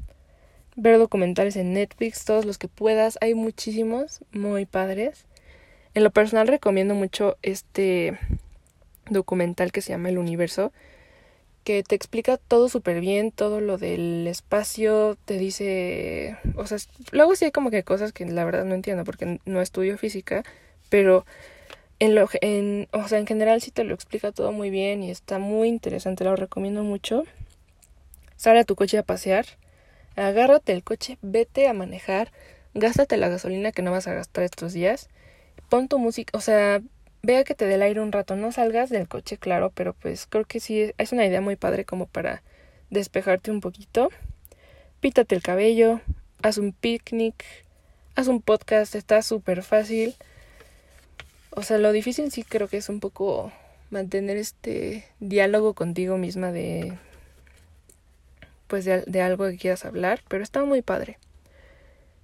ver 0.75 0.97
documentales 0.99 1.55
en 1.55 1.73
Netflix, 1.73 2.23
todos 2.25 2.45
los 2.45 2.57
que 2.57 2.67
puedas, 2.67 3.17
hay 3.21 3.33
muchísimos 3.33 4.21
muy 4.31 4.65
padres. 4.65 5.25
En 5.93 6.03
lo 6.03 6.11
personal 6.11 6.47
recomiendo 6.47 6.93
mucho 6.93 7.37
este 7.41 8.19
documental 9.09 9.71
que 9.71 9.81
se 9.81 9.89
llama 9.89 10.09
El 10.09 10.19
Universo, 10.19 10.71
que 11.63 11.83
te 11.83 11.95
explica 11.95 12.37
todo 12.37 12.69
súper 12.69 13.01
bien, 13.01 13.31
todo 13.31 13.59
lo 13.59 13.77
del 13.77 14.25
espacio, 14.27 15.17
te 15.25 15.37
dice, 15.37 16.37
o 16.55 16.65
sea, 16.65 16.77
luego 17.11 17.35
sí 17.35 17.45
hay 17.45 17.51
como 17.51 17.71
que 17.71 17.83
cosas 17.83 18.13
que 18.13 18.25
la 18.25 18.45
verdad 18.45 18.63
no 18.63 18.75
entiendo 18.75 19.03
porque 19.03 19.39
no 19.45 19.61
estudio 19.61 19.97
física, 19.97 20.43
pero 20.89 21.25
en 21.99 22.15
lo 22.15 22.29
en, 22.41 22.87
o 22.91 23.07
sea, 23.07 23.19
en 23.19 23.27
general 23.27 23.61
sí 23.61 23.71
te 23.71 23.83
lo 23.83 23.93
explica 23.93 24.31
todo 24.31 24.51
muy 24.51 24.69
bien 24.69 25.03
y 25.03 25.11
está 25.11 25.39
muy 25.39 25.67
interesante, 25.67 26.23
lo 26.23 26.35
recomiendo 26.35 26.83
mucho. 26.83 27.23
Sale 28.35 28.59
a 28.59 28.63
tu 28.63 28.75
coche 28.75 28.97
a 28.97 29.03
pasear, 29.03 29.45
agárrate 30.15 30.73
el 30.73 30.83
coche, 30.83 31.17
vete 31.21 31.67
a 31.67 31.73
manejar, 31.73 32.31
gástate 32.73 33.17
la 33.17 33.29
gasolina 33.29 33.71
que 33.71 33.81
no 33.81 33.91
vas 33.91 34.07
a 34.07 34.13
gastar 34.13 34.43
estos 34.43 34.73
días, 34.73 35.09
pon 35.69 35.87
tu 35.87 35.97
música, 35.97 36.37
o 36.37 36.41
sea, 36.41 36.81
vea 37.23 37.43
que 37.43 37.55
te 37.55 37.65
dé 37.65 37.75
el 37.75 37.81
aire 37.81 38.01
un 38.01 38.11
rato, 38.11 38.35
no 38.35 38.51
salgas 38.51 38.89
del 38.89 39.07
coche, 39.07 39.37
claro, 39.37 39.71
pero 39.73 39.93
pues 39.93 40.27
creo 40.27 40.45
que 40.45 40.59
sí 40.59 40.93
es 40.97 41.11
una 41.11 41.25
idea 41.25 41.41
muy 41.41 41.55
padre 41.55 41.83
como 41.85 42.05
para 42.05 42.43
despejarte 42.89 43.51
un 43.51 43.61
poquito. 43.61 44.09
Pítate 44.99 45.35
el 45.35 45.41
cabello, 45.41 46.01
haz 46.41 46.57
un 46.57 46.73
picnic, 46.73 47.43
haz 48.15 48.27
un 48.27 48.41
podcast, 48.41 48.95
está 48.95 49.21
súper 49.21 49.63
fácil. 49.63 50.15
O 51.57 51.63
sea, 51.63 51.79
lo 51.79 51.91
difícil 51.91 52.31
sí 52.31 52.43
creo 52.43 52.67
que 52.67 52.77
es 52.77 52.87
un 52.87 52.99
poco 52.99 53.51
mantener 53.89 54.37
este 54.37 55.05
diálogo 55.19 55.73
contigo 55.73 56.15
misma 56.15 56.51
de 56.51 56.99
pues 58.67 58.85
de, 58.85 59.01
de 59.07 59.21
algo 59.23 59.49
que 59.49 59.57
quieras 59.57 59.83
hablar, 59.83 60.21
pero 60.27 60.43
está 60.43 60.63
muy 60.65 60.83
padre. 60.83 61.17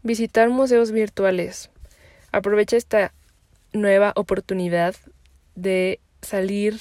Visitar 0.03 0.49
museos 0.49 0.91
virtuales. 0.91 1.71
Aprovecha 2.31 2.77
esta 2.77 3.11
nueva 3.71 4.13
oportunidad 4.15 4.93
de 5.55 5.99
salir 6.21 6.77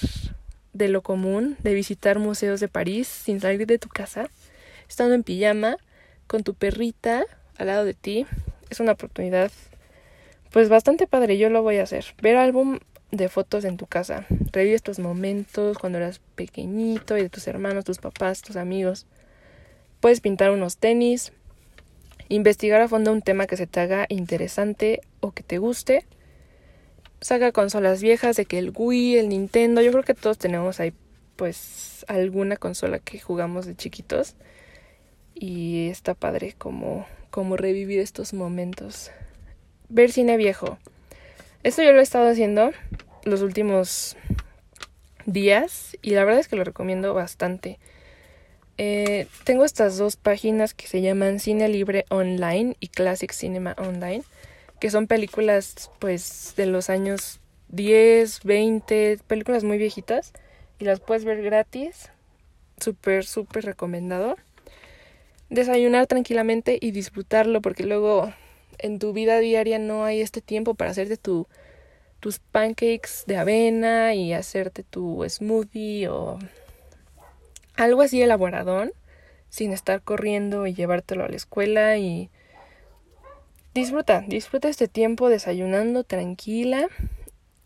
de 0.74 0.88
lo 0.88 1.00
común, 1.00 1.56
de 1.60 1.72
visitar 1.72 2.18
museos 2.18 2.60
de 2.60 2.68
París 2.68 3.08
sin 3.08 3.40
salir 3.40 3.66
de 3.66 3.78
tu 3.78 3.88
casa, 3.88 4.28
estando 4.90 5.14
en 5.14 5.22
pijama, 5.22 5.78
con 6.26 6.42
tu 6.42 6.52
perrita 6.52 7.24
al 7.56 7.68
lado 7.68 7.86
de 7.86 7.94
ti. 7.94 8.26
Es 8.68 8.78
una 8.78 8.92
oportunidad 8.92 9.50
pues 10.52 10.68
bastante 10.68 11.06
padre, 11.06 11.38
yo 11.38 11.50
lo 11.50 11.62
voy 11.62 11.78
a 11.78 11.82
hacer. 11.82 12.06
Ver 12.20 12.36
álbum 12.36 12.78
de 13.10 13.28
fotos 13.28 13.64
en 13.64 13.76
tu 13.76 13.86
casa. 13.86 14.26
Revive 14.52 14.74
estos 14.74 14.98
momentos 14.98 15.78
cuando 15.78 15.98
eras 15.98 16.20
pequeñito 16.34 17.16
y 17.16 17.22
de 17.22 17.28
tus 17.28 17.46
hermanos, 17.46 17.84
tus 17.84 17.98
papás, 17.98 18.42
tus 18.42 18.56
amigos. 18.56 19.06
Puedes 20.00 20.20
pintar 20.20 20.50
unos 20.50 20.76
tenis, 20.76 21.32
investigar 22.28 22.80
a 22.80 22.88
fondo 22.88 23.12
un 23.12 23.22
tema 23.22 23.46
que 23.46 23.56
se 23.56 23.66
te 23.66 23.80
haga 23.80 24.06
interesante 24.08 25.00
o 25.20 25.32
que 25.32 25.42
te 25.42 25.58
guste 25.58 26.04
saca 27.22 27.52
consolas 27.52 28.02
viejas, 28.02 28.36
de 28.36 28.44
que 28.44 28.58
el 28.58 28.72
Wii, 28.74 29.16
el 29.16 29.28
Nintendo, 29.28 29.80
yo 29.80 29.92
creo 29.92 30.02
que 30.02 30.14
todos 30.14 30.38
tenemos 30.38 30.80
ahí 30.80 30.92
pues 31.36 32.04
alguna 32.08 32.56
consola 32.56 32.98
que 32.98 33.18
jugamos 33.18 33.64
de 33.64 33.74
chiquitos 33.74 34.34
y 35.34 35.88
está 35.88 36.14
padre 36.14 36.54
como, 36.58 37.06
como 37.30 37.56
revivir 37.56 38.00
estos 38.00 38.34
momentos. 38.34 39.10
Ver 39.94 40.10
cine 40.10 40.38
viejo. 40.38 40.78
Esto 41.64 41.82
yo 41.82 41.92
lo 41.92 42.00
he 42.00 42.02
estado 42.02 42.26
haciendo 42.30 42.72
los 43.24 43.42
últimos 43.42 44.16
días 45.26 45.98
y 46.00 46.12
la 46.12 46.24
verdad 46.24 46.40
es 46.40 46.48
que 46.48 46.56
lo 46.56 46.64
recomiendo 46.64 47.12
bastante. 47.12 47.78
Eh, 48.78 49.26
tengo 49.44 49.66
estas 49.66 49.98
dos 49.98 50.16
páginas 50.16 50.72
que 50.72 50.86
se 50.86 51.02
llaman 51.02 51.40
Cine 51.40 51.68
Libre 51.68 52.06
Online 52.08 52.74
y 52.80 52.88
Classic 52.88 53.30
Cinema 53.32 53.76
Online 53.76 54.22
que 54.80 54.88
son 54.88 55.08
películas 55.08 55.90
pues 55.98 56.54
de 56.56 56.64
los 56.64 56.88
años 56.88 57.38
10, 57.68 58.44
20, 58.44 59.18
películas 59.26 59.62
muy 59.62 59.76
viejitas 59.76 60.32
y 60.78 60.86
las 60.86 61.00
puedes 61.00 61.26
ver 61.26 61.42
gratis. 61.42 62.08
Súper, 62.80 63.26
súper 63.26 63.66
recomendado. 63.66 64.36
Desayunar 65.50 66.06
tranquilamente 66.06 66.78
y 66.80 66.92
disfrutarlo 66.92 67.60
porque 67.60 67.84
luego 67.84 68.32
en 68.82 68.98
tu 68.98 69.12
vida 69.12 69.38
diaria 69.38 69.78
no 69.78 70.04
hay 70.04 70.20
este 70.20 70.40
tiempo 70.40 70.74
para 70.74 70.90
hacerte 70.90 71.16
tu, 71.16 71.46
tus 72.20 72.38
pancakes 72.38 73.24
de 73.26 73.36
avena 73.36 74.14
y 74.14 74.32
hacerte 74.32 74.82
tu 74.82 75.24
smoothie 75.28 76.08
o 76.08 76.38
algo 77.76 78.02
así 78.02 78.20
elaboradón 78.20 78.92
sin 79.48 79.72
estar 79.72 80.02
corriendo 80.02 80.66
y 80.66 80.74
llevártelo 80.74 81.24
a 81.24 81.28
la 81.28 81.36
escuela 81.36 81.96
y 81.96 82.30
Disfruta, 83.74 84.22
disfruta 84.28 84.68
este 84.68 84.86
tiempo 84.86 85.30
desayunando 85.30 86.04
tranquila 86.04 86.88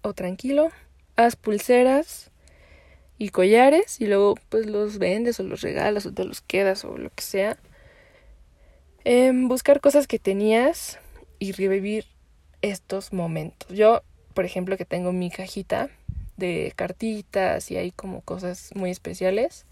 o 0.03 0.15
tranquilo. 0.15 0.71
Haz 1.17 1.35
pulseras 1.35 2.31
y 3.19 3.31
collares 3.31 4.01
y 4.01 4.07
luego 4.07 4.37
pues 4.49 4.67
los 4.67 4.99
vendes 4.99 5.41
o 5.41 5.43
los 5.43 5.63
regalas 5.63 6.07
o 6.07 6.13
te 6.13 6.25
los 6.25 6.43
quedas 6.43 6.85
o 6.85 6.97
lo 6.97 7.11
que 7.11 7.25
sea. 7.25 7.59
Em, 9.03 9.49
buscar 9.49 9.81
cosas 9.81 10.07
que 10.07 10.21
tenías 10.21 11.01
y 11.39 11.53
revivir 11.53 12.07
estos 12.63 13.13
momentos. 13.13 13.69
Yo, 13.77 14.03
por 14.35 14.45
ejemplo, 14.45 14.77
que 14.77 14.85
tengo 14.85 15.13
mi 15.13 15.31
cajita 15.31 15.91
de 16.37 16.73
cartitas 16.77 17.71
y 17.71 17.77
hay 17.77 17.91
como 17.91 18.21
cosas 18.21 18.71
muy 18.75 18.91
especiales, 18.91 19.67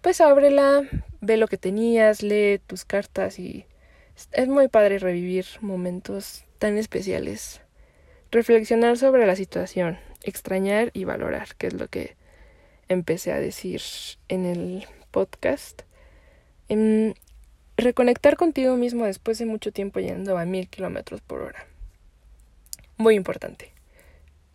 pues 0.00 0.20
ábrela, 0.20 0.82
ve 1.20 1.36
lo 1.36 1.48
que 1.48 1.58
tenías, 1.58 2.22
lee 2.22 2.60
tus 2.66 2.84
cartas 2.84 3.38
y 3.38 3.66
es 4.32 4.48
muy 4.48 4.68
padre 4.68 4.98
revivir 4.98 5.46
momentos 5.60 6.44
tan 6.58 6.76
especiales. 6.76 7.60
Reflexionar 8.30 8.98
sobre 8.98 9.26
la 9.26 9.36
situación, 9.36 9.98
extrañar 10.22 10.90
y 10.92 11.04
valorar, 11.04 11.54
que 11.56 11.68
es 11.68 11.74
lo 11.74 11.88
que 11.88 12.16
empecé 12.88 13.32
a 13.32 13.40
decir 13.40 13.80
en 14.28 14.44
el 14.44 14.86
podcast. 15.10 15.82
En 16.68 17.14
reconectar 17.78 18.36
contigo 18.36 18.76
mismo 18.76 19.06
después 19.06 19.38
de 19.38 19.46
mucho 19.46 19.72
tiempo 19.72 20.00
yendo 20.00 20.36
a 20.36 20.44
mil 20.44 20.68
kilómetros 20.68 21.20
por 21.20 21.40
hora. 21.40 21.66
Muy 22.96 23.14
importante. 23.14 23.72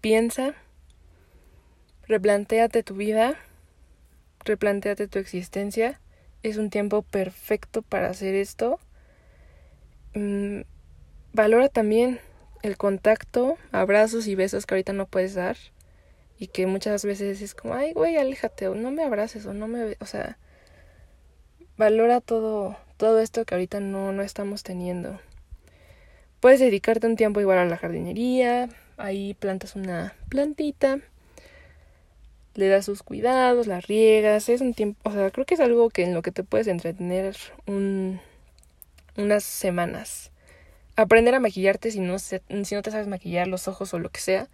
Piensa, 0.01 0.53
replantéate 2.07 2.83
tu 2.83 2.95
vida, 2.95 3.39
replantéate 4.45 5.07
tu 5.07 5.17
existencia. 5.17 5.99
Es 6.43 6.57
un 6.57 6.69
tiempo 6.69 7.01
perfecto 7.01 7.81
para 7.81 8.09
hacer 8.09 8.35
esto 8.35 8.79
Mm, 10.15 10.61
valora 11.33 11.69
también 11.69 12.19
el 12.61 12.77
contacto, 12.77 13.57
abrazos 13.71 14.27
y 14.27 14.35
besos 14.35 14.65
que 14.65 14.75
ahorita 14.75 14.93
no 14.93 15.07
puedes 15.07 15.33
dar 15.33 15.57
y 16.37 16.47
que 16.47 16.67
muchas 16.67 17.03
veces 17.03 17.41
es 17.41 17.55
como, 17.55 17.73
ay, 17.73 17.93
güey, 17.93 18.17
aléjate 18.17 18.67
o 18.67 18.75
no 18.75 18.91
me 18.91 19.03
abraces 19.03 19.45
o 19.45 19.53
no 19.53 19.67
me, 19.67 19.97
o 19.99 20.05
sea, 20.05 20.37
valora 21.77 22.21
todo 22.21 22.77
todo 22.97 23.19
esto 23.19 23.45
que 23.45 23.55
ahorita 23.55 23.79
no 23.79 24.11
no 24.11 24.21
estamos 24.21 24.63
teniendo. 24.63 25.19
Puedes 26.39 26.59
dedicarte 26.59 27.07
un 27.07 27.15
tiempo 27.15 27.39
igual 27.39 27.57
a 27.57 27.65
la 27.65 27.77
jardinería, 27.77 28.69
ahí 28.97 29.33
plantas 29.33 29.75
una 29.75 30.13
plantita, 30.29 30.99
le 32.55 32.67
das 32.67 32.85
sus 32.85 33.01
cuidados, 33.03 33.67
la 33.67 33.81
riegas, 33.81 34.49
es 34.49 34.61
un 34.61 34.73
tiempo, 34.73 35.09
o 35.09 35.13
sea, 35.13 35.31
creo 35.31 35.45
que 35.45 35.55
es 35.55 35.59
algo 35.59 35.89
que 35.89 36.03
en 36.03 36.13
lo 36.13 36.21
que 36.21 36.31
te 36.31 36.43
puedes 36.43 36.67
entretener 36.67 37.35
un 37.65 38.19
unas 39.15 39.43
semanas. 39.43 40.31
Aprender 40.95 41.35
a 41.35 41.39
maquillarte 41.39 41.91
si 41.91 41.99
no, 41.99 42.19
si 42.19 42.39
no 42.49 42.81
te 42.81 42.91
sabes 42.91 43.07
maquillar 43.07 43.47
los 43.47 43.67
ojos 43.67 43.93
o 43.93 43.99
lo 43.99 44.09
que 44.09 44.19
sea. 44.19 44.47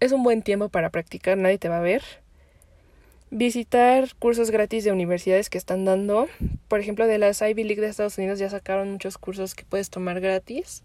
Es 0.00 0.12
un 0.12 0.22
buen 0.22 0.42
tiempo 0.42 0.68
para 0.68 0.90
practicar, 0.90 1.38
nadie 1.38 1.58
te 1.58 1.68
va 1.68 1.78
a 1.78 1.80
ver. 1.80 2.02
Visitar 3.34 4.14
cursos 4.18 4.50
gratis 4.50 4.84
de 4.84 4.92
universidades 4.92 5.48
que 5.48 5.56
están 5.56 5.86
dando. 5.86 6.28
Por 6.68 6.80
ejemplo, 6.80 7.06
de 7.06 7.16
las 7.16 7.40
Ivy 7.40 7.64
League 7.64 7.80
de 7.80 7.88
Estados 7.88 8.18
Unidos 8.18 8.38
ya 8.38 8.50
sacaron 8.50 8.92
muchos 8.92 9.16
cursos 9.16 9.54
que 9.54 9.64
puedes 9.64 9.88
tomar 9.88 10.20
gratis. 10.20 10.82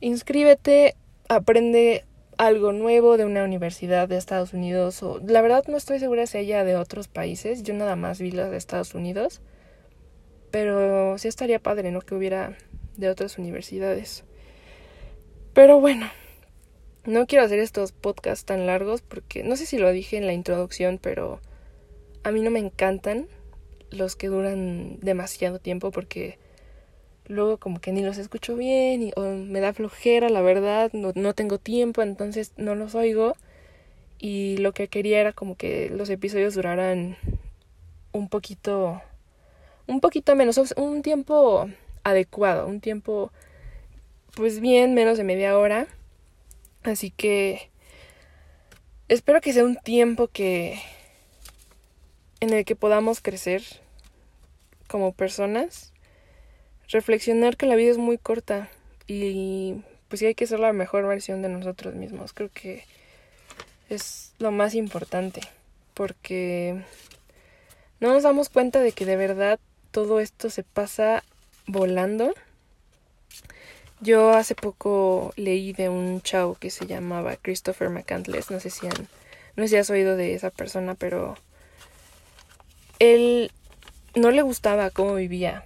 Inscríbete, 0.00 0.96
aprende 1.28 2.06
algo 2.38 2.72
nuevo 2.72 3.18
de 3.18 3.26
una 3.26 3.44
universidad 3.44 4.08
de 4.08 4.16
Estados 4.16 4.54
Unidos 4.54 5.02
o 5.02 5.20
la 5.22 5.42
verdad 5.42 5.62
no 5.68 5.76
estoy 5.76 5.98
segura 5.98 6.26
si 6.26 6.38
haya 6.38 6.64
de 6.64 6.76
otros 6.76 7.06
países, 7.06 7.64
yo 7.64 7.74
nada 7.74 7.96
más 7.96 8.18
vi 8.18 8.30
las 8.30 8.50
de 8.50 8.56
Estados 8.56 8.94
Unidos. 8.94 9.42
Pero 10.50 11.18
sí 11.18 11.28
estaría 11.28 11.58
padre, 11.58 11.90
¿no? 11.90 12.00
Que 12.00 12.14
hubiera 12.14 12.56
de 12.96 13.10
otras 13.10 13.36
universidades. 13.36 14.24
Pero 15.52 15.80
bueno, 15.80 16.06
no 17.04 17.26
quiero 17.26 17.44
hacer 17.44 17.58
estos 17.58 17.92
podcasts 17.92 18.44
tan 18.44 18.66
largos 18.66 19.02
porque 19.02 19.42
no 19.42 19.56
sé 19.56 19.66
si 19.66 19.78
lo 19.78 19.90
dije 19.90 20.16
en 20.16 20.26
la 20.26 20.32
introducción, 20.32 20.98
pero 21.00 21.40
a 22.22 22.30
mí 22.30 22.40
no 22.40 22.50
me 22.50 22.58
encantan 22.58 23.28
los 23.90 24.16
que 24.16 24.28
duran 24.28 24.98
demasiado 25.00 25.58
tiempo 25.58 25.90
porque 25.90 26.38
luego 27.26 27.58
como 27.58 27.80
que 27.80 27.92
ni 27.92 28.02
los 28.02 28.18
escucho 28.18 28.56
bien 28.56 29.02
y, 29.02 29.12
o 29.16 29.22
me 29.22 29.60
da 29.60 29.72
flojera, 29.72 30.28
la 30.28 30.42
verdad, 30.42 30.90
no, 30.92 31.12
no 31.14 31.34
tengo 31.34 31.58
tiempo, 31.58 32.02
entonces 32.02 32.52
no 32.56 32.74
los 32.74 32.94
oigo. 32.94 33.34
Y 34.18 34.58
lo 34.58 34.72
que 34.72 34.88
quería 34.88 35.20
era 35.20 35.32
como 35.32 35.56
que 35.56 35.90
los 35.90 36.10
episodios 36.10 36.54
duraran 36.54 37.16
un 38.12 38.28
poquito 38.28 39.00
un 39.86 40.00
poquito 40.00 40.36
menos, 40.36 40.58
un 40.76 41.02
tiempo 41.02 41.68
adecuado, 42.04 42.66
un 42.66 42.80
tiempo 42.80 43.32
pues 44.34 44.60
bien 44.60 44.94
menos 44.94 45.18
de 45.18 45.24
media 45.24 45.58
hora. 45.58 45.88
Así 46.82 47.10
que 47.10 47.70
espero 49.08 49.40
que 49.40 49.52
sea 49.52 49.64
un 49.64 49.76
tiempo 49.76 50.28
que 50.28 50.80
en 52.40 52.52
el 52.52 52.64
que 52.64 52.76
podamos 52.76 53.20
crecer 53.20 53.62
como 54.88 55.12
personas, 55.12 55.92
reflexionar 56.88 57.56
que 57.56 57.66
la 57.66 57.76
vida 57.76 57.90
es 57.90 57.98
muy 57.98 58.18
corta 58.18 58.70
y 59.06 59.82
pues 60.08 60.20
sí 60.20 60.26
hay 60.26 60.34
que 60.34 60.46
ser 60.46 60.58
la 60.58 60.72
mejor 60.72 61.06
versión 61.06 61.42
de 61.42 61.48
nosotros 61.48 61.94
mismos. 61.94 62.32
Creo 62.32 62.50
que 62.52 62.84
es 63.88 64.32
lo 64.38 64.50
más 64.50 64.74
importante 64.74 65.40
porque 65.94 66.82
no 68.00 68.12
nos 68.12 68.22
damos 68.22 68.48
cuenta 68.48 68.80
de 68.80 68.92
que 68.92 69.04
de 69.04 69.16
verdad 69.16 69.60
todo 69.90 70.20
esto 70.20 70.48
se 70.50 70.62
pasa 70.62 71.22
volando. 71.66 72.32
Yo 74.02 74.32
hace 74.32 74.54
poco 74.54 75.32
leí 75.36 75.74
de 75.74 75.90
un 75.90 76.22
chavo 76.22 76.54
que 76.54 76.70
se 76.70 76.86
llamaba 76.86 77.36
Christopher 77.36 77.90
McCandless, 77.90 78.50
no 78.50 78.58
sé 78.58 78.70
si 78.70 78.86
han, 78.86 79.08
no 79.56 79.64
sé 79.64 79.68
si 79.68 79.76
has 79.76 79.90
oído 79.90 80.16
de 80.16 80.34
esa 80.34 80.50
persona, 80.50 80.94
pero 80.94 81.36
él 82.98 83.52
no 84.14 84.30
le 84.30 84.40
gustaba 84.40 84.90
cómo 84.90 85.14
vivía 85.16 85.64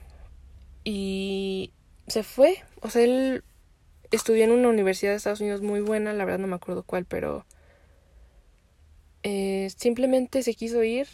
y 0.83 1.71
se 2.09 2.25
fue, 2.25 2.63
o 2.81 2.91
sea, 2.91 3.03
él 3.03 3.45
estudió 4.11 4.45
en 4.45 4.51
una 4.51 4.69
universidad 4.69 5.13
de 5.13 5.17
Estados 5.17 5.41
Unidos 5.41 5.63
muy 5.63 5.81
buena, 5.81 6.13
la 6.13 6.25
verdad 6.25 6.41
no 6.41 6.49
me 6.49 6.57
acuerdo 6.57 6.83
cuál, 6.83 7.05
pero 7.05 7.47
eh, 9.23 9.71
simplemente 9.77 10.43
se 10.43 10.55
quiso 10.55 10.83
ir, 10.83 11.07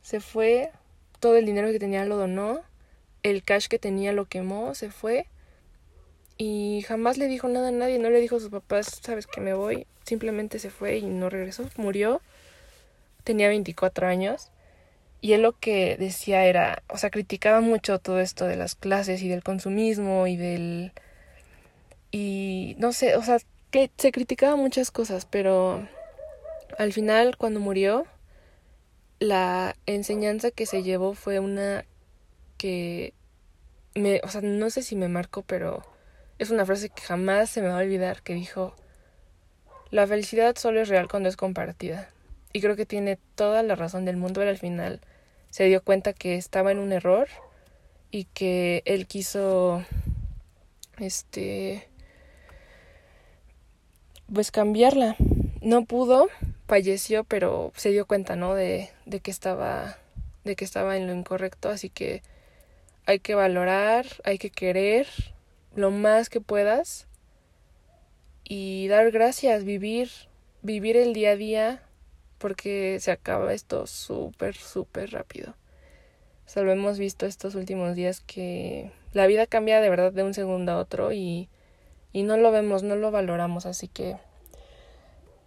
se 0.00 0.20
fue, 0.20 0.72
todo 1.20 1.36
el 1.36 1.44
dinero 1.44 1.70
que 1.70 1.78
tenía 1.78 2.06
lo 2.06 2.16
donó, 2.16 2.62
el 3.22 3.42
cash 3.44 3.68
que 3.68 3.78
tenía 3.78 4.12
lo 4.12 4.24
quemó, 4.24 4.74
se 4.74 4.90
fue 4.90 5.26
y 6.44 6.82
jamás 6.82 7.18
le 7.18 7.28
dijo 7.28 7.46
nada 7.46 7.68
a 7.68 7.70
nadie, 7.70 8.00
no 8.00 8.10
le 8.10 8.20
dijo 8.20 8.34
a 8.34 8.40
sus 8.40 8.48
papás, 8.48 8.98
sabes 9.00 9.28
que 9.28 9.40
me 9.40 9.54
voy, 9.54 9.86
simplemente 10.02 10.58
se 10.58 10.70
fue 10.70 10.98
y 10.98 11.04
no 11.04 11.30
regresó, 11.30 11.70
murió, 11.76 12.20
tenía 13.22 13.46
24 13.46 14.08
años 14.08 14.50
y 15.20 15.34
él 15.34 15.42
lo 15.42 15.56
que 15.56 15.96
decía 15.96 16.44
era, 16.46 16.82
o 16.88 16.98
sea, 16.98 17.10
criticaba 17.10 17.60
mucho 17.60 18.00
todo 18.00 18.18
esto 18.18 18.44
de 18.44 18.56
las 18.56 18.74
clases 18.74 19.22
y 19.22 19.28
del 19.28 19.44
consumismo 19.44 20.26
y 20.26 20.36
del 20.36 20.90
y 22.10 22.74
no 22.76 22.92
sé, 22.92 23.14
o 23.14 23.22
sea, 23.22 23.38
que 23.70 23.92
se 23.96 24.10
criticaba 24.10 24.56
muchas 24.56 24.90
cosas, 24.90 25.26
pero 25.26 25.86
al 26.76 26.92
final 26.92 27.36
cuando 27.36 27.60
murió 27.60 28.04
la 29.20 29.76
enseñanza 29.86 30.50
que 30.50 30.66
se 30.66 30.82
llevó 30.82 31.14
fue 31.14 31.38
una 31.38 31.84
que 32.56 33.14
me, 33.94 34.20
o 34.24 34.28
sea, 34.28 34.40
no 34.40 34.70
sé 34.70 34.82
si 34.82 34.96
me 34.96 35.06
marcó, 35.06 35.42
pero 35.42 35.91
es 36.38 36.50
una 36.50 36.66
frase 36.66 36.88
que 36.88 37.02
jamás 37.02 37.50
se 37.50 37.62
me 37.62 37.68
va 37.68 37.78
a 37.78 37.82
olvidar 37.82 38.22
que 38.22 38.34
dijo 38.34 38.74
la 39.92 40.06
felicidad 40.06 40.56
solo 40.56 40.80
es 40.80 40.88
real 40.88 41.06
cuando 41.06 41.28
es 41.28 41.36
compartida. 41.36 42.08
Y 42.54 42.62
creo 42.62 42.76
que 42.76 42.86
tiene 42.86 43.18
toda 43.34 43.62
la 43.62 43.74
razón 43.74 44.06
del 44.06 44.16
mundo, 44.16 44.40
pero 44.40 44.50
al 44.50 44.58
final 44.58 45.00
se 45.50 45.64
dio 45.64 45.82
cuenta 45.82 46.14
que 46.14 46.36
estaba 46.36 46.72
en 46.72 46.78
un 46.78 46.92
error 46.92 47.28
y 48.10 48.24
que 48.24 48.82
él 48.86 49.06
quiso 49.06 49.84
este 50.98 51.88
pues 54.32 54.50
cambiarla. 54.50 55.14
No 55.60 55.84
pudo, 55.84 56.28
falleció, 56.66 57.24
pero 57.24 57.70
se 57.76 57.90
dio 57.90 58.06
cuenta, 58.06 58.34
¿no? 58.34 58.54
De, 58.54 58.88
de 59.04 59.20
que 59.20 59.30
estaba, 59.30 59.98
de 60.44 60.56
que 60.56 60.64
estaba 60.64 60.96
en 60.96 61.06
lo 61.06 61.12
incorrecto, 61.12 61.68
así 61.68 61.90
que 61.90 62.22
hay 63.04 63.18
que 63.18 63.34
valorar, 63.34 64.06
hay 64.24 64.38
que 64.38 64.48
querer 64.48 65.06
lo 65.74 65.90
más 65.90 66.28
que 66.28 66.40
puedas 66.40 67.06
y 68.44 68.88
dar 68.88 69.10
gracias, 69.10 69.64
vivir, 69.64 70.10
vivir 70.62 70.96
el 70.96 71.12
día 71.12 71.30
a 71.30 71.36
día, 71.36 71.82
porque 72.38 72.98
se 73.00 73.10
acaba 73.10 73.54
esto 73.54 73.86
súper, 73.86 74.54
súper 74.56 75.12
rápido. 75.12 75.54
Solo 76.46 76.72
hemos 76.72 76.98
visto 76.98 77.26
estos 77.26 77.54
últimos 77.54 77.94
días 77.94 78.20
que 78.20 78.90
la 79.12 79.26
vida 79.26 79.46
cambia 79.46 79.80
de 79.80 79.90
verdad 79.90 80.12
de 80.12 80.22
un 80.22 80.34
segundo 80.34 80.72
a 80.72 80.78
otro 80.78 81.12
y 81.12 81.48
y 82.12 82.22
no 82.22 82.36
lo 82.36 82.50
vemos, 82.50 82.82
no 82.82 82.96
lo 82.96 83.10
valoramos, 83.10 83.64
así 83.66 83.88
que 83.88 84.16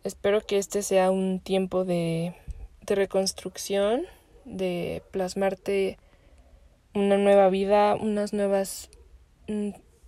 espero 0.03 0.41
que 0.41 0.57
este 0.57 0.81
sea 0.81 1.11
un 1.11 1.39
tiempo 1.39 1.85
de, 1.85 2.35
de 2.81 2.95
reconstrucción, 2.95 4.03
de 4.45 5.03
plasmarte 5.11 5.97
una 6.93 7.17
nueva 7.17 7.49
vida, 7.49 7.95
unas 7.95 8.33
nuevas 8.33 8.89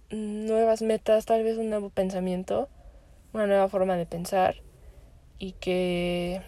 nuevas 0.09 0.81
metas, 0.81 1.25
tal 1.25 1.43
vez 1.43 1.57
un 1.57 1.69
nuevo 1.69 1.89
pensamiento, 1.89 2.69
una 3.33 3.47
nueva 3.47 3.69
forma 3.69 3.95
de 3.97 4.05
pensar 4.05 4.61
y 5.39 5.53
que 5.53 6.41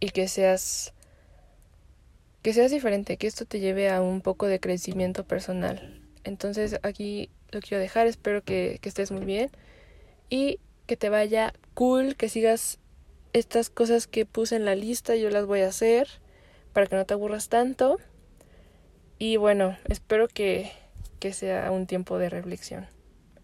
y 0.00 0.10
que 0.10 0.28
seas 0.28 0.92
que 2.42 2.52
seas 2.52 2.70
diferente, 2.70 3.16
que 3.16 3.26
esto 3.26 3.46
te 3.46 3.58
lleve 3.58 3.88
a 3.88 4.02
un 4.02 4.20
poco 4.20 4.46
de 4.46 4.60
crecimiento 4.60 5.24
personal. 5.24 6.02
Entonces 6.24 6.78
aquí 6.82 7.30
lo 7.52 7.60
quiero 7.60 7.80
dejar. 7.80 8.06
Espero 8.06 8.42
que, 8.42 8.78
que 8.82 8.88
estés 8.90 9.10
muy 9.10 9.24
bien 9.24 9.50
y 10.28 10.60
que 10.86 10.96
te 10.96 11.08
vaya 11.08 11.54
cool, 11.72 12.16
que 12.16 12.28
sigas 12.28 12.78
estas 13.32 13.70
cosas 13.70 14.06
que 14.06 14.26
puse 14.26 14.56
en 14.56 14.66
la 14.66 14.74
lista. 14.74 15.16
Yo 15.16 15.30
las 15.30 15.46
voy 15.46 15.60
a 15.60 15.68
hacer 15.68 16.08
para 16.74 16.86
que 16.86 16.96
no 16.96 17.06
te 17.06 17.14
aburras 17.14 17.48
tanto. 17.48 17.98
Y 19.18 19.38
bueno, 19.38 19.78
espero 19.88 20.28
que, 20.28 20.70
que 21.24 21.32
sea 21.32 21.70
un 21.70 21.86
tiempo 21.86 22.18
de 22.18 22.28
reflexión. 22.28 22.86